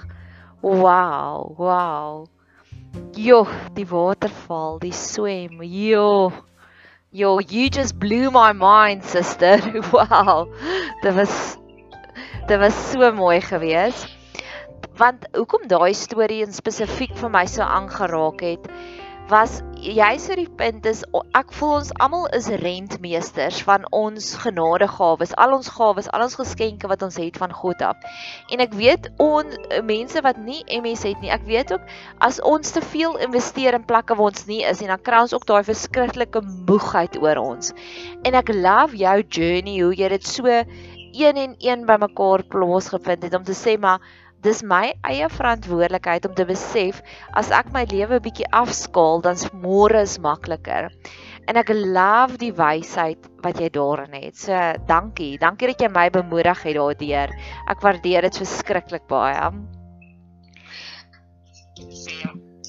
wow, 0.61 1.51
wow. 1.57 2.25
Jo, 3.11 3.43
die 3.75 3.85
waterval, 3.85 4.79
die 4.79 4.93
swem. 4.95 5.59
Jo. 5.59 6.31
Jo, 7.11 7.39
you 7.39 7.67
just 7.67 7.99
blew 7.99 8.31
my 8.31 8.53
mind, 8.53 9.03
sister. 9.03 9.59
Wow. 9.91 10.47
Dit 11.01 11.13
was 11.19 11.57
dit 12.47 12.59
was 12.59 12.79
so 12.91 13.11
mooi 13.11 13.41
geweest. 13.41 14.07
Want 14.95 15.27
hoekom 15.35 15.67
daai 15.67 15.93
storie 15.93 16.45
in 16.45 16.55
spesifiek 16.55 17.11
vir 17.19 17.29
my 17.29 17.43
so 17.45 17.61
aangeraak 17.67 18.39
het, 18.39 18.71
was 19.31 19.61
jy 19.81 20.09
sê 20.21 20.35
die 20.37 20.49
punt 20.59 20.85
is 20.89 21.01
ek 21.39 21.53
voel 21.55 21.77
ons 21.79 21.91
almal 22.03 22.27
is 22.37 22.49
rentmeesters 22.61 23.61
van 23.65 23.85
ons 23.95 24.27
genadegawes, 24.43 25.31
al 25.41 25.55
ons 25.55 25.69
gawes, 25.73 26.09
al 26.13 26.25
ons 26.27 26.35
geskenke 26.37 26.89
wat 26.91 27.01
ons 27.07 27.17
het 27.17 27.39
van 27.41 27.53
God 27.55 27.81
af. 27.85 27.97
En 28.51 28.61
ek 28.61 28.75
weet 28.77 29.07
on 29.23 29.49
mense 29.87 30.21
wat 30.25 30.37
nie 30.43 30.59
MS 30.67 31.05
het 31.07 31.23
nie, 31.23 31.31
ek 31.33 31.47
weet 31.47 31.71
ook 31.73 31.87
as 32.27 32.41
ons 32.45 32.75
te 32.75 32.83
veel 32.91 33.17
investeer 33.25 33.79
in 33.79 33.87
plekke 33.87 34.17
waar 34.19 34.35
ons 34.35 34.45
nie 34.51 34.61
is 34.67 34.83
en 34.83 34.91
dan 34.93 35.05
kry 35.05 35.23
ons 35.25 35.35
ook 35.37 35.47
daai 35.49 35.63
verskriklike 35.65 36.43
moegheid 36.69 37.15
oor 37.23 37.41
ons. 37.41 37.71
En 38.27 38.37
ek 38.37 38.51
love 38.53 38.99
jou 38.99 39.17
journey 39.23 39.79
hoe 39.79 39.95
jy 39.95 40.11
dit 40.17 40.27
so 40.27 40.61
een 41.11 41.37
en 41.39 41.55
een 41.59 41.87
bymekaar 41.87 42.43
plaas 42.51 42.91
gevind 42.91 43.23
het 43.23 43.33
om 43.35 43.47
te 43.47 43.55
sê 43.57 43.79
maar 43.79 44.03
dis 44.41 44.61
my 44.65 44.93
eie 45.05 45.27
verantwoordelikheid 45.29 46.25
om 46.25 46.33
te 46.37 46.45
besef 46.49 47.01
as 47.37 47.51
ek 47.53 47.69
my 47.75 47.83
lewe 47.91 48.17
bietjie 48.25 48.47
afskaal 48.57 49.21
dan's 49.25 49.45
môre 49.53 50.01
is 50.01 50.17
makliker. 50.21 50.89
En 51.49 51.59
ek 51.61 51.69
love 51.73 52.39
die 52.41 52.53
wysheid 52.57 53.27
wat 53.45 53.59
jy 53.61 53.69
daarin 53.73 54.13
het. 54.17 54.37
So 54.37 54.57
dankie. 54.89 55.35
Dankie 55.41 55.71
dat 55.71 55.83
jy 55.85 55.91
my 55.93 56.07
bemoedig 56.13 56.63
het 56.65 56.77
daardeur. 56.77 57.33
Ek 57.69 57.85
waardeer 57.85 58.27
dit 58.29 58.41
verskriklik 58.41 59.05
baie. 59.09 59.51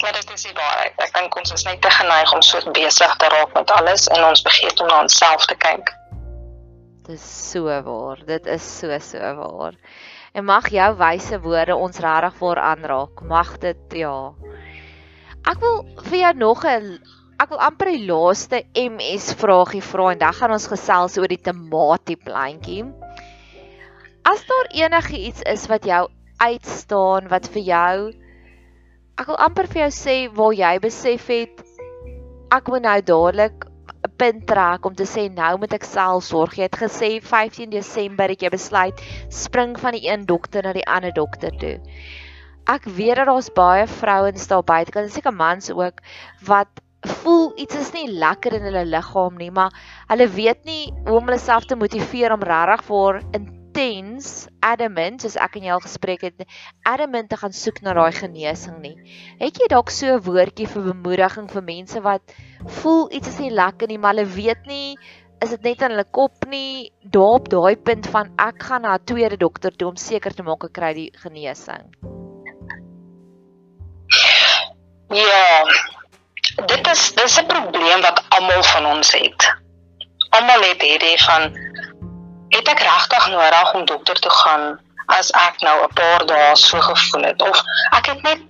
Maar 0.03 0.17
dit 0.19 0.33
is 0.35 0.47
waar. 0.57 0.87
Ek 1.05 1.13
dink 1.17 1.37
ons 1.41 1.53
is 1.57 1.67
net 1.69 1.81
te 1.85 1.93
geneig 1.93 2.33
om 2.37 2.43
so 2.45 2.73
besig 2.77 3.19
te 3.21 3.29
raak 3.33 3.53
met 3.57 3.77
alles 3.77 4.09
en 4.13 4.25
ons 4.29 4.45
vergeet 4.49 4.81
om 4.81 4.91
na 4.93 5.05
onsself 5.07 5.47
te 5.49 5.57
kyk. 5.57 5.93
Dis 7.09 7.23
so 7.23 7.69
waar. 7.69 8.25
Dit 8.27 8.49
is 8.51 8.65
so 8.65 8.99
so 8.99 9.37
waar 9.41 9.79
en 10.33 10.45
mag 10.49 10.69
jou 10.73 10.89
wyse 10.97 11.39
woorde 11.45 11.77
ons 11.77 11.99
regtig 12.05 12.37
voor 12.41 12.61
aanraak. 12.61 13.23
Mag 13.29 13.59
dit 13.63 13.97
ja. 14.03 14.33
Ek 15.43 15.59
wil 15.61 15.83
vir 16.09 16.19
jou 16.19 16.33
nog 16.39 16.65
'n 16.65 16.99
ek 17.43 17.49
wil 17.51 17.59
amper 17.59 17.91
die 17.91 18.07
laaste 18.07 18.63
MS 18.75 19.35
vragie 19.35 19.83
vra 19.83 20.13
en 20.13 20.19
dan 20.19 20.33
gaan 20.33 20.53
ons 20.53 20.67
gesels 20.67 21.19
oor 21.19 21.29
die 21.29 21.43
tamatie 21.43 22.17
plantjie. 22.17 22.85
As 24.25 24.45
daar 24.47 24.69
enigiets 24.71 25.43
is 25.43 25.67
wat 25.67 25.85
jou 25.85 26.09
uitstaan 26.39 27.29
wat 27.29 27.49
vir 27.55 27.63
jou 27.63 27.97
ek 29.19 29.27
wil 29.27 29.37
amper 29.37 29.67
vir 29.67 29.83
jou 29.83 29.93
sê 29.95 30.17
waar 30.33 30.55
jy 30.57 30.79
besef 30.83 31.27
het 31.31 31.61
ek 32.57 32.69
moet 32.73 32.83
nou 32.83 33.01
dadelik 33.11 33.67
punt 34.23 34.45
trek 34.47 34.87
om 34.87 34.95
te 34.95 35.07
sê 35.09 35.27
nou 35.35 35.57
moet 35.59 35.73
ek 35.75 35.87
self 35.89 36.29
sorg. 36.29 36.55
Jy 36.59 36.69
het 36.69 36.79
gesê 36.79 37.09
15 37.19 37.73
Desember 37.75 38.31
het 38.31 38.45
jy 38.45 38.53
besluit 38.55 39.01
spring 39.35 39.75
van 39.83 39.97
die 39.99 40.07
een 40.07 40.27
dokter 40.31 40.63
na 40.63 40.75
die 40.77 40.87
ander 40.87 41.15
dokter 41.17 41.55
toe. 41.59 41.75
Ek 42.71 42.87
weet 42.87 43.19
dat 43.19 43.27
daar's 43.27 43.51
baie 43.57 43.89
vrouens 43.91 44.47
daar 44.47 44.63
buite, 44.63 44.95
kan 44.95 45.11
seker 45.11 45.35
mans 45.35 45.73
ook 45.75 45.99
wat 46.47 46.83
voel 47.25 47.51
iets 47.59 47.75
is 47.81 47.91
nie 47.97 48.07
lekker 48.07 48.55
in 48.61 48.69
hulle 48.69 48.85
liggaam 48.87 49.35
nie, 49.41 49.51
maar 49.51 49.75
hulle 50.13 50.29
weet 50.37 50.63
nie 50.69 50.93
hoe 51.09 51.19
om 51.19 51.27
hulle 51.27 51.43
self 51.43 51.67
te 51.67 51.79
motiveer 51.79 52.37
om 52.37 52.47
regtig 52.47 52.87
vir 52.93 53.19
intens 53.73 54.49
adamant 54.61 55.23
soos 55.23 55.37
ek 55.41 55.57
en 55.57 55.65
jy 55.65 55.73
al 55.73 55.81
gespreek 55.81 56.23
het 56.27 56.45
adamant 56.85 57.29
te 57.31 57.37
gaan 57.41 57.53
soek 57.57 57.81
na 57.83 57.95
daai 57.97 58.13
genesing 58.13 58.81
nie. 58.83 58.97
Het 59.41 59.59
jy 59.59 59.69
dalk 59.73 59.91
so 59.91 60.07
'n 60.07 60.21
woordjie 60.21 60.69
vir 60.69 60.83
bemoediging 60.83 61.49
vir 61.49 61.63
mense 61.63 62.01
wat 62.01 62.23
voel 62.83 63.09
iets 63.11 63.29
is 63.29 63.39
nie 63.39 63.51
lekker 63.51 63.89
nie, 63.89 63.99
maar 63.99 64.15
hulle 64.15 64.29
weet 64.29 64.67
nie 64.67 64.97
is 65.43 65.51
dit 65.51 65.63
net 65.63 65.83
in 65.83 65.91
hulle 65.91 66.05
kop 66.05 66.45
nie 66.47 66.93
daar 67.03 67.41
op 67.41 67.49
daai 67.49 67.77
punt 67.77 68.07
van 68.07 68.31
ek 68.39 68.63
gaan 68.63 68.83
na 68.83 68.95
'n 68.95 69.05
tweede 69.05 69.37
dokter 69.37 69.73
toe 69.73 69.89
om 69.89 69.97
seker 69.97 70.35
te 70.35 70.43
maak 70.43 70.65
ek 70.65 70.73
kry 70.73 70.93
die 70.95 71.11
genesing. 71.17 71.89
Ja. 75.11 75.65
Dit 76.67 76.87
is 76.87 77.15
dis 77.15 77.41
'n 77.41 77.47
probleem 77.47 78.01
wat 78.03 78.25
almal 78.29 78.63
van 78.63 78.87
ons 78.87 79.13
het. 79.13 79.41
Almal 80.31 80.63
het 80.63 80.83
hierdie 80.83 81.19
van 81.25 81.53
het 82.57 82.69
ek 82.69 82.81
regtig 82.81 83.29
nodig 83.29 83.75
om 83.75 83.85
dokter 83.85 84.19
toe 84.21 84.31
gaan 84.31 84.81
as 85.07 85.31
ek 85.31 85.61
nou 85.61 85.77
'n 85.85 85.93
paar 85.95 86.27
dae 86.27 86.57
so 86.57 86.81
gevoel 86.81 87.25
het? 87.25 87.43
Of 87.43 87.63
ek 87.99 88.07
het 88.07 88.23
net 88.23 88.41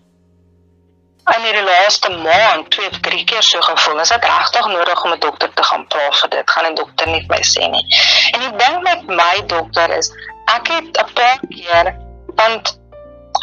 in 1.30 1.42
die 1.42 1.62
laaste 1.62 2.10
maand 2.10 2.70
twee 2.70 2.88
of 2.90 2.98
drie 3.00 3.24
keer 3.24 3.42
so 3.42 3.60
gevoel. 3.60 4.00
Is 4.00 4.08
dit 4.08 4.24
regtig 4.24 4.66
nodig 4.66 5.04
om 5.04 5.12
'n 5.12 5.18
dokter 5.18 5.52
te 5.54 5.62
gaan 5.62 5.86
praat 5.86 6.16
vir 6.20 6.28
dit? 6.28 6.50
Gaan 6.50 6.66
'n 6.66 6.74
dokter 6.74 7.06
nie 7.06 7.24
my 7.28 7.42
sê 7.42 7.68
nie. 7.70 7.86
En 8.32 8.40
die 8.40 8.56
ding 8.56 8.82
met 8.82 9.06
my 9.06 9.46
dokter 9.46 9.90
is 9.90 10.10
ek 10.44 10.68
het 10.68 10.98
'n 10.98 11.12
paar 11.14 11.38
keer 11.48 11.96
want 12.34 12.78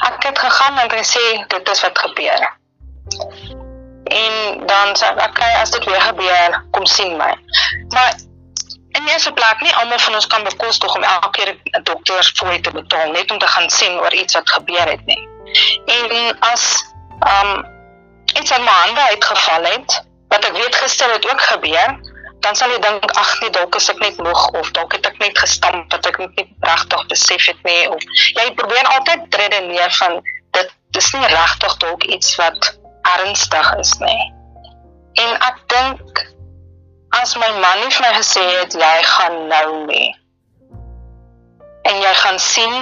ek 0.07 0.23
het 0.23 0.39
gegaan 0.39 0.77
en 0.77 0.89
gesê 0.91 1.45
dit 1.47 1.69
is 1.69 1.81
wat 1.81 1.99
gebeur. 1.99 2.57
En 4.03 4.65
dan 4.65 4.87
sê 4.95 5.05
ek 5.07 5.29
okay 5.29 5.53
as 5.61 5.71
dit 5.71 5.85
weer 5.85 6.01
gebeur 6.01 6.63
kom 6.71 6.85
sien 6.85 7.17
my. 7.17 7.33
Maar 7.89 8.13
in 8.97 9.07
eerste 9.07 9.31
plek 9.31 9.61
nie 9.61 9.75
almal 9.75 9.99
van 9.99 10.13
ons 10.17 10.27
kan 10.27 10.43
bekostig 10.43 10.95
om 10.95 11.03
elke 11.03 11.29
keer 11.37 11.49
'n 11.55 11.83
dokter 11.83 12.31
fooi 12.35 12.59
te 12.59 12.71
betaal 12.71 13.11
net 13.11 13.31
om 13.31 13.39
te 13.39 13.47
gaan 13.47 13.69
sien 13.69 13.99
oor 13.99 14.13
iets 14.13 14.33
wat 14.33 14.49
gebeur 14.49 14.87
het 14.89 15.05
nie. 15.05 15.27
En 15.85 16.39
as 16.39 16.85
um 17.19 17.65
iets 18.39 18.51
aan 18.51 18.63
my 18.63 18.77
hande 18.83 19.01
uitgeval 19.01 19.63
het, 19.63 20.03
wat 20.27 20.45
ek 20.45 20.53
weet 20.53 20.75
gister 20.75 21.11
het 21.11 21.31
ook 21.31 21.41
gebeur, 21.41 21.99
dan 22.39 22.55
sal 22.55 22.71
jy 22.71 22.79
dink 22.79 23.11
ag 23.11 23.31
nee, 23.41 23.51
dalk 23.55 23.75
is 23.75 23.89
ek 23.91 23.99
net 23.99 24.17
moeg 24.23 24.43
of 24.59 24.71
dalk 24.71 24.93
het 24.95 25.07
ek 25.09 25.17
net 25.19 25.37
gestamp 25.37 25.91
wat 25.91 26.05
ek 26.07 26.19
nie 26.21 26.47
regtig 26.63 27.05
besef 27.11 27.45
het 27.51 27.63
nie 27.67 27.89
of 27.89 28.03
jy 28.37 28.45
probeer 28.55 28.87
altyd 28.95 29.39
redeneer 29.41 29.91
van 29.99 30.19
dit 30.57 30.75
dis 30.95 31.09
nie 31.13 31.31
regtig 31.33 31.77
dalk 31.83 32.03
iets 32.03 32.35
wat 32.39 32.71
ernstig 33.17 33.73
is 33.79 33.93
nie. 33.99 34.21
En 35.25 35.35
ek 35.49 35.59
dink 35.73 36.23
as 37.09 37.35
my 37.35 37.49
man 37.59 37.79
nie 37.81 37.91
vir 37.91 38.07
my 38.07 38.13
gesê 38.17 38.45
het 38.59 38.73
jy 38.73 39.03
gaan 39.03 39.47
nou 39.47 39.85
nie. 39.85 40.15
En 41.83 42.01
jy 42.01 42.13
gaan 42.13 42.39
sien 42.39 42.75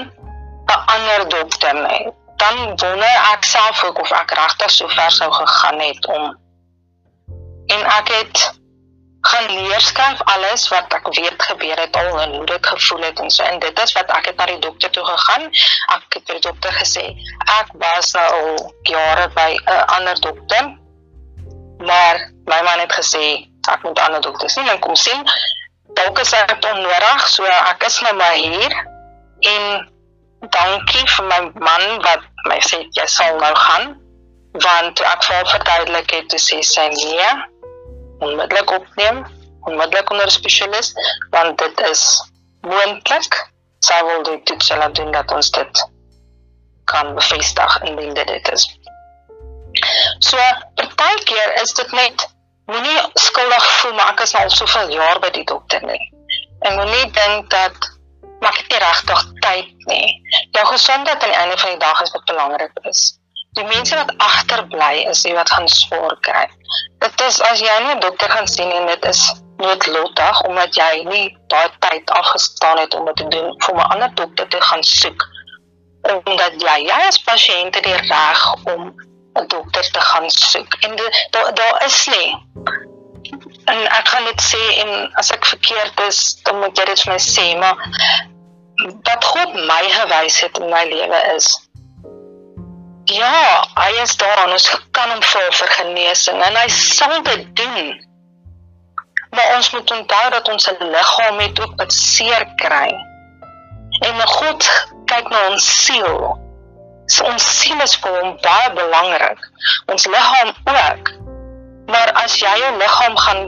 'n 0.68 0.80
ander 0.96 1.30
dokter 1.30 1.74
nie 1.74 2.13
dan 2.38 2.58
wonder 2.58 3.16
ek 3.34 3.44
self 3.44 3.84
ook 3.84 4.00
of 4.00 4.12
ek 4.12 4.32
regtig 4.38 4.72
so 4.72 4.88
ver 4.88 5.12
sou 5.12 5.32
gegaan 5.34 5.80
het 5.80 6.08
om 6.08 6.26
en 7.74 7.86
ek 7.98 8.12
het 8.13 8.44
gaan 9.28 9.48
leer 9.52 9.82
skryf 9.82 10.22
alles 10.34 10.68
wat 10.70 10.94
ek 10.94 11.08
weet 11.16 11.46
gebeur 11.50 11.80
het 11.82 11.96
al 12.00 12.20
en 12.22 12.36
hoe 12.36 12.46
dit 12.46 12.68
gevoel 12.68 13.02
het 13.02 13.20
en 13.20 13.32
so. 13.34 13.44
En 13.44 13.60
dit 13.60 13.80
is 13.84 13.94
wat 13.98 14.12
ek 14.16 14.30
het 14.30 14.38
na 14.38 14.46
die 14.46 14.60
dokter 14.63 14.92
toe 14.94 15.04
gegaan. 15.06 15.50
Ek 15.96 16.06
het 16.16 16.30
vir 16.30 16.38
die 16.38 16.46
dokter 16.46 16.76
gesê 16.78 17.06
ek 17.58 17.74
was 17.82 18.13
al 18.16 18.72
jare 18.88 19.28
by 19.36 19.50
'n 19.58 19.84
ander 19.98 20.22
dokter 20.22 20.70
maar 21.80 22.32
my 22.46 22.62
man 22.62 22.80
het 22.80 22.94
gesê 22.94 23.48
ek 23.68 23.84
moet 23.84 24.00
ander 24.00 24.22
dokters 24.22 24.54
sien 24.54 24.70
en 24.70 24.80
kom 24.80 24.96
sien. 24.96 25.24
Dalk 25.98 26.20
is 26.20 26.30
dit 26.32 26.66
onnodig, 26.72 27.28
so 27.28 27.44
ek 27.46 27.84
is 27.84 28.00
nou 28.06 28.16
maar 28.16 28.38
hier 28.38 28.74
en 29.40 29.88
dankie 30.40 31.06
vir 31.10 31.26
my 31.26 31.40
man 31.62 31.86
wat 32.06 32.26
my 32.50 32.58
sê 32.66 32.84
jy 32.96 33.06
sal 33.12 33.40
nou 33.42 33.54
gaan 33.56 33.96
want 34.63 35.02
ek 35.12 35.26
wou 35.30 35.42
verduidelik 35.52 36.13
het 36.13 36.30
te 36.34 36.40
sê 36.42 36.60
sy 36.66 36.88
nee 36.94 37.30
onmiddellik 38.26 38.74
opneem 38.78 39.24
onmiddellik 39.70 40.12
onder 40.13 40.32
spesialis 40.32 40.94
want 41.36 41.58
dit 41.62 41.84
is 41.90 42.04
moontlik 42.66 43.40
sy 43.90 43.98
wil 44.10 44.24
dit 44.30 44.46
toets 44.50 44.74
laat 44.82 44.96
doen 45.00 45.12
dat 45.16 45.32
ons 45.32 45.52
dit 45.58 45.84
kan 46.92 47.13
bevestig 47.18 47.82
indien 47.90 48.13
dit 48.18 48.54
is 48.54 48.68
so 50.20 50.38
partykeer 50.96 51.62
is 51.62 51.74
dit 51.74 51.92
net 51.92 52.28
moenie 52.72 52.98
skuldig 53.13 53.68
voel 53.80 53.94
maar 53.94 54.13
ek 54.13 54.26
is 54.26 54.36
al 54.36 54.50
soveel 54.50 54.90
jaar 54.96 55.22
by 55.24 55.30
die 55.36 55.46
dokter 55.52 55.84
nie. 55.86 56.02
En 56.68 56.76
moenie 56.80 57.06
dink 57.12 57.50
dat 57.54 57.92
maak 58.42 58.60
ek 58.66 58.76
regtig 58.84 59.24
tyd 59.46 59.88
nie. 59.92 60.10
Jou 60.52 60.66
gesondheid 60.74 61.24
aan 61.24 61.34
die 61.34 61.40
einde 61.44 61.58
van 61.58 61.74
die 61.76 61.82
dag 61.86 62.02
is 62.02 62.13
wat 62.16 62.26
belangrik 62.26 62.84
is. 62.92 63.08
Die 63.58 63.66
mense 63.66 63.96
wat 63.98 64.13
agterbly 64.22 65.08
is 65.10 65.24
die 65.26 65.34
wat 65.34 65.50
gaan 65.50 65.68
swaar 65.72 66.18
kry. 66.28 66.46
Dit 67.02 67.22
is 67.26 67.42
as 67.42 67.63
jy 67.63 67.78
nie 67.86 67.96
'n 67.96 68.04
dokter 68.04 68.30
gaan 68.30 68.48
sien 68.48 68.72
en 68.72 68.86
dit 68.86 69.06
is 69.06 69.22
noodlottig 69.58 70.42
omdat 70.50 70.76
jy 70.76 71.04
nie 71.08 71.38
daai 71.48 71.70
tyd 71.80 72.12
afgestaan 72.20 72.78
het 72.78 72.94
om 72.94 73.06
dit 73.06 73.16
te 73.16 73.28
doen 73.28 73.50
vir 73.66 73.76
'n 73.76 73.90
ander 73.94 74.13
dokter 74.16 74.48
te 74.48 74.62
gaan 74.62 74.84
soek 74.84 75.26
omdat 76.13 76.62
jy 76.62 76.78
jy 76.88 77.00
as 77.08 77.20
pasiënt 77.24 77.80
die 77.84 77.96
reg 77.96 78.44
om 78.74 78.94
'n 79.38 79.47
dokter 79.47 79.91
te 79.91 80.02
gaan 80.02 80.30
soek. 80.30 80.73
En 80.82 80.95
daar 81.32 81.54
daar 81.54 81.86
is 81.86 82.08
nie 82.08 82.30
en 83.67 83.80
ek 83.91 84.08
gaan 84.08 84.26
dit 84.26 84.41
sê 84.41 84.63
en 84.84 84.91
as 85.19 85.32
ek 85.36 85.45
verkeerd 85.45 86.00
is, 86.08 86.19
dan 86.47 86.60
moet 86.60 86.78
jy 86.78 86.86
dit 86.86 87.02
vir 87.04 87.13
my 87.13 87.19
sê, 87.19 87.47
maar 87.60 87.76
wat 89.10 89.26
God 89.26 89.56
my 89.67 89.84
gewys 89.91 90.39
het 90.41 90.60
in 90.62 90.69
my 90.71 90.84
lewe 90.88 91.19
is 91.36 91.50
ja, 93.08 93.63
hy 93.76 93.91
is 94.04 94.15
daar 94.19 94.43
en 94.45 94.54
ons 94.56 94.67
kan 94.95 95.12
hom 95.13 95.21
vra 95.23 95.43
vir 95.60 95.73
genesing 95.80 96.41
en 96.43 96.60
hy 96.60 96.67
sal 96.73 97.21
dit 97.23 97.45
doen. 97.56 97.93
Maar 99.32 99.54
ons 99.56 99.69
moet 99.76 99.91
onthou 99.91 100.26
dat 100.34 100.50
ons 100.52 100.69
liggaam 100.80 101.39
het 101.39 101.62
ook 101.63 101.76
wat 101.80 101.93
seer 101.93 102.45
kry. 102.60 102.89
En 104.08 104.19
God 104.28 104.67
kyk 105.10 105.32
na 105.32 105.47
ons 105.52 105.67
siel. 105.86 106.19
So 107.08 107.26
ons 107.26 107.43
siel 107.60 107.80
is 107.82 107.96
vir 108.04 108.17
hom 108.20 108.36
baie 108.43 108.74
belangrik. 108.76 109.39
Ons 109.91 110.08
liggaam 110.12 110.52
ook. 110.74 111.13
Maar 111.88 112.12
as 112.24 112.36
jy 112.41 112.52
jou 112.60 112.74
liggaam 112.78 113.15
gaan 113.17 113.41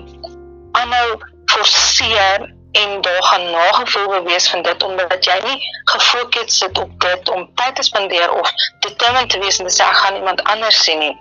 aanhou 0.80 1.20
forceer 1.52 2.48
en 2.72 3.02
daar 3.02 3.24
gaan 3.24 3.52
nagevoel 3.52 4.08
bewees 4.08 4.50
van 4.50 4.62
dit 4.62 4.84
omdat 4.84 5.26
jy 5.26 5.40
nie 5.44 5.62
gefokus 5.84 6.58
sit 6.58 6.78
op 6.78 7.00
dit 7.02 7.30
om 7.30 7.50
tyd 7.56 7.76
te 7.76 7.84
spandeer 7.84 8.32
of 8.32 8.52
determined 8.80 9.30
te 9.30 9.40
wees 9.40 9.58
en 9.60 9.68
te 9.68 9.74
sê 9.74 9.88
ek 9.88 10.02
gaan 10.04 10.16
iemand 10.16 10.44
anders 10.44 10.84
sien 10.84 11.00
nie 11.00 11.16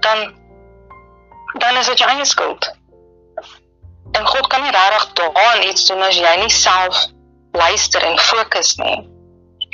dan 0.00 0.34
dan 1.62 1.76
is 1.76 1.86
dit 1.86 1.98
jou 1.98 2.10
eie 2.10 2.24
skuld 2.24 2.72
en 4.18 4.26
God 4.26 4.46
kan 4.46 4.62
nie 4.62 4.74
regtig 4.74 5.12
daaraan 5.22 5.62
iets 5.62 5.86
doen 5.86 6.02
as 6.02 6.18
jy 6.18 6.34
nie 6.42 6.50
self 6.50 7.06
luister 7.52 8.02
en 8.02 8.18
fokus 8.18 8.74
nie 8.82 8.98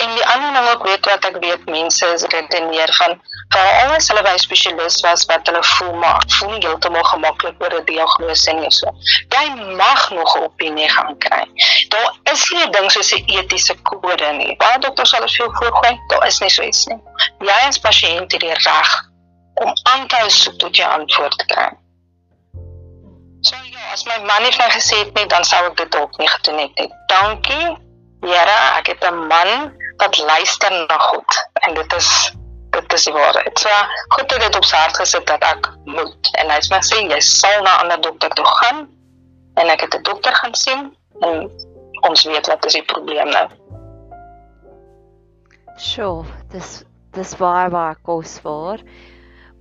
En 0.04 0.14
die 0.14 0.26
ander 0.26 0.52
ding 0.52 0.68
ook 0.68 0.82
weet 0.86 1.06
wat 1.08 1.24
ek 1.24 1.36
weet 1.40 1.64
mense 1.64 2.06
is 2.06 2.24
redeneer 2.32 2.90
van 2.98 3.14
vir 3.54 3.68
alles 3.82 4.08
hulle 4.10 4.22
by 4.26 4.32
spesialis 4.42 4.98
was 5.04 5.22
wat 5.30 5.46
hulle 5.48 5.62
voel 5.68 5.92
maar 6.02 6.24
voel 6.36 6.50
nie 6.54 6.64
heeltemal 6.64 7.06
gemaklik 7.10 7.62
oor 7.62 7.76
'n 7.78 7.84
diagnose 7.90 8.52
nie 8.58 8.72
so. 8.78 8.92
Jy 9.36 9.44
mag 9.80 10.02
nog 10.18 10.34
'n 10.36 10.42
opinie 10.48 10.88
gaan 10.96 11.16
kry. 11.24 11.44
Daar 11.94 12.10
is 12.32 12.42
nie 12.50 12.66
'n 12.66 12.72
ding 12.76 12.90
soos 12.90 13.12
'n 13.14 13.24
etiese 13.38 13.76
kode 13.90 14.32
nie. 14.40 14.56
Baie 14.56 14.78
dokters 14.78 15.10
sal 15.10 15.20
dit 15.20 15.36
veel 15.36 15.52
voorgooi. 15.60 15.94
Daar 16.08 16.26
is 16.26 16.40
nie 16.40 16.50
so 16.50 16.62
iets 16.62 16.84
nie. 16.86 17.00
Jy 17.38 17.60
as 17.68 17.78
pasiënt 17.78 18.32
het 18.32 18.40
die 18.40 18.58
reg 18.66 18.90
om 19.54 19.72
aan 19.92 20.06
te 20.08 20.16
hou 20.16 20.30
soek 20.30 20.58
tot 20.58 20.76
jy 20.76 20.84
antwoord 20.84 21.46
kry. 21.46 21.70
So 23.40 23.56
ja, 23.56 23.92
as 23.92 24.04
my 24.04 24.18
man 24.24 24.42
nie 24.42 24.52
vir 24.52 24.66
my 24.66 24.70
gesê 24.74 24.98
het 24.98 25.14
nie, 25.14 25.26
dan 25.26 25.44
sou 25.44 25.64
ek 25.66 25.76
dit 25.76 25.90
dalk 25.92 26.18
nie 26.18 26.28
gedoen 26.28 26.58
het 26.58 26.78
nie. 26.78 26.90
Dankie. 27.06 27.66
Here, 28.24 28.58
ek 28.78 28.86
het 28.86 29.04
'n 29.04 29.26
man 29.28 29.50
wat 29.96 30.18
luister 30.18 30.86
na 30.88 30.98
God 30.98 31.38
en 31.66 31.74
dit 31.74 31.92
is 31.92 32.32
dit 32.74 32.92
is 32.92 33.04
die 33.04 33.12
waarheid. 33.14 33.58
So 33.58 33.70
God 34.08 34.32
het 34.34 34.40
dit 34.40 34.56
op 34.56 34.64
sy 34.66 34.76
hart 34.76 34.96
gesit 34.98 35.26
dat 35.26 35.42
ek 35.46 35.70
moet 35.84 36.30
en 36.40 36.50
hy 36.50 36.60
sê 36.66 36.80
sê 36.82 37.02
jy 37.06 37.20
sal 37.20 37.62
na 37.62 37.76
'n 37.76 37.80
ander 37.84 38.00
dokter 38.00 38.30
toe 38.34 38.46
gaan 38.46 38.88
en 39.60 39.70
ek 39.70 39.86
het 39.86 39.94
'n 39.94 40.02
dokter 40.02 40.34
gaan 40.34 40.54
sien 40.54 40.96
en 41.20 41.50
ons 42.08 42.24
weet 42.24 42.46
wat 42.46 42.66
is 42.66 42.72
die 42.72 42.84
probleem 42.84 43.30
nou. 43.30 43.48
Sjoe, 45.78 46.24
dis 46.50 46.84
dis 47.14 47.36
baie 47.38 47.70
baie 47.70 47.94
kosbaar. 48.02 48.82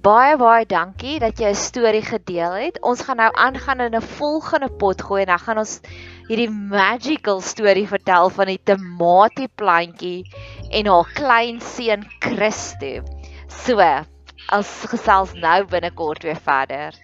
Baie 0.04 0.36
baie 0.38 0.66
dankie 0.66 1.20
dat 1.20 1.40
jy 1.40 1.50
'n 1.54 1.56
storie 1.56 2.02
gedeel 2.02 2.54
het. 2.54 2.82
Ons 2.82 3.02
gaan 3.02 3.18
nou 3.18 3.32
aangaan 3.34 3.80
in 3.80 3.96
'n 3.96 4.02
volgende 4.02 4.70
pot 4.70 5.02
gooi 5.02 5.22
en 5.22 5.28
dan 5.28 5.40
gaan 5.40 5.58
ons 5.58 5.80
hierdie 6.28 6.50
magical 6.50 7.42
storie 7.44 7.88
vertel 7.90 8.30
van 8.36 8.52
die 8.52 8.60
tomatieplantjie 8.70 10.24
en 10.72 10.90
haar 10.92 11.10
klein 11.18 11.60
seun 11.62 12.06
Christo. 12.24 13.02
So, 13.64 13.80
as 14.54 14.72
gesels 14.92 15.34
nou 15.40 15.60
binnekort 15.70 16.24
weer 16.28 16.40
verder. 16.48 16.96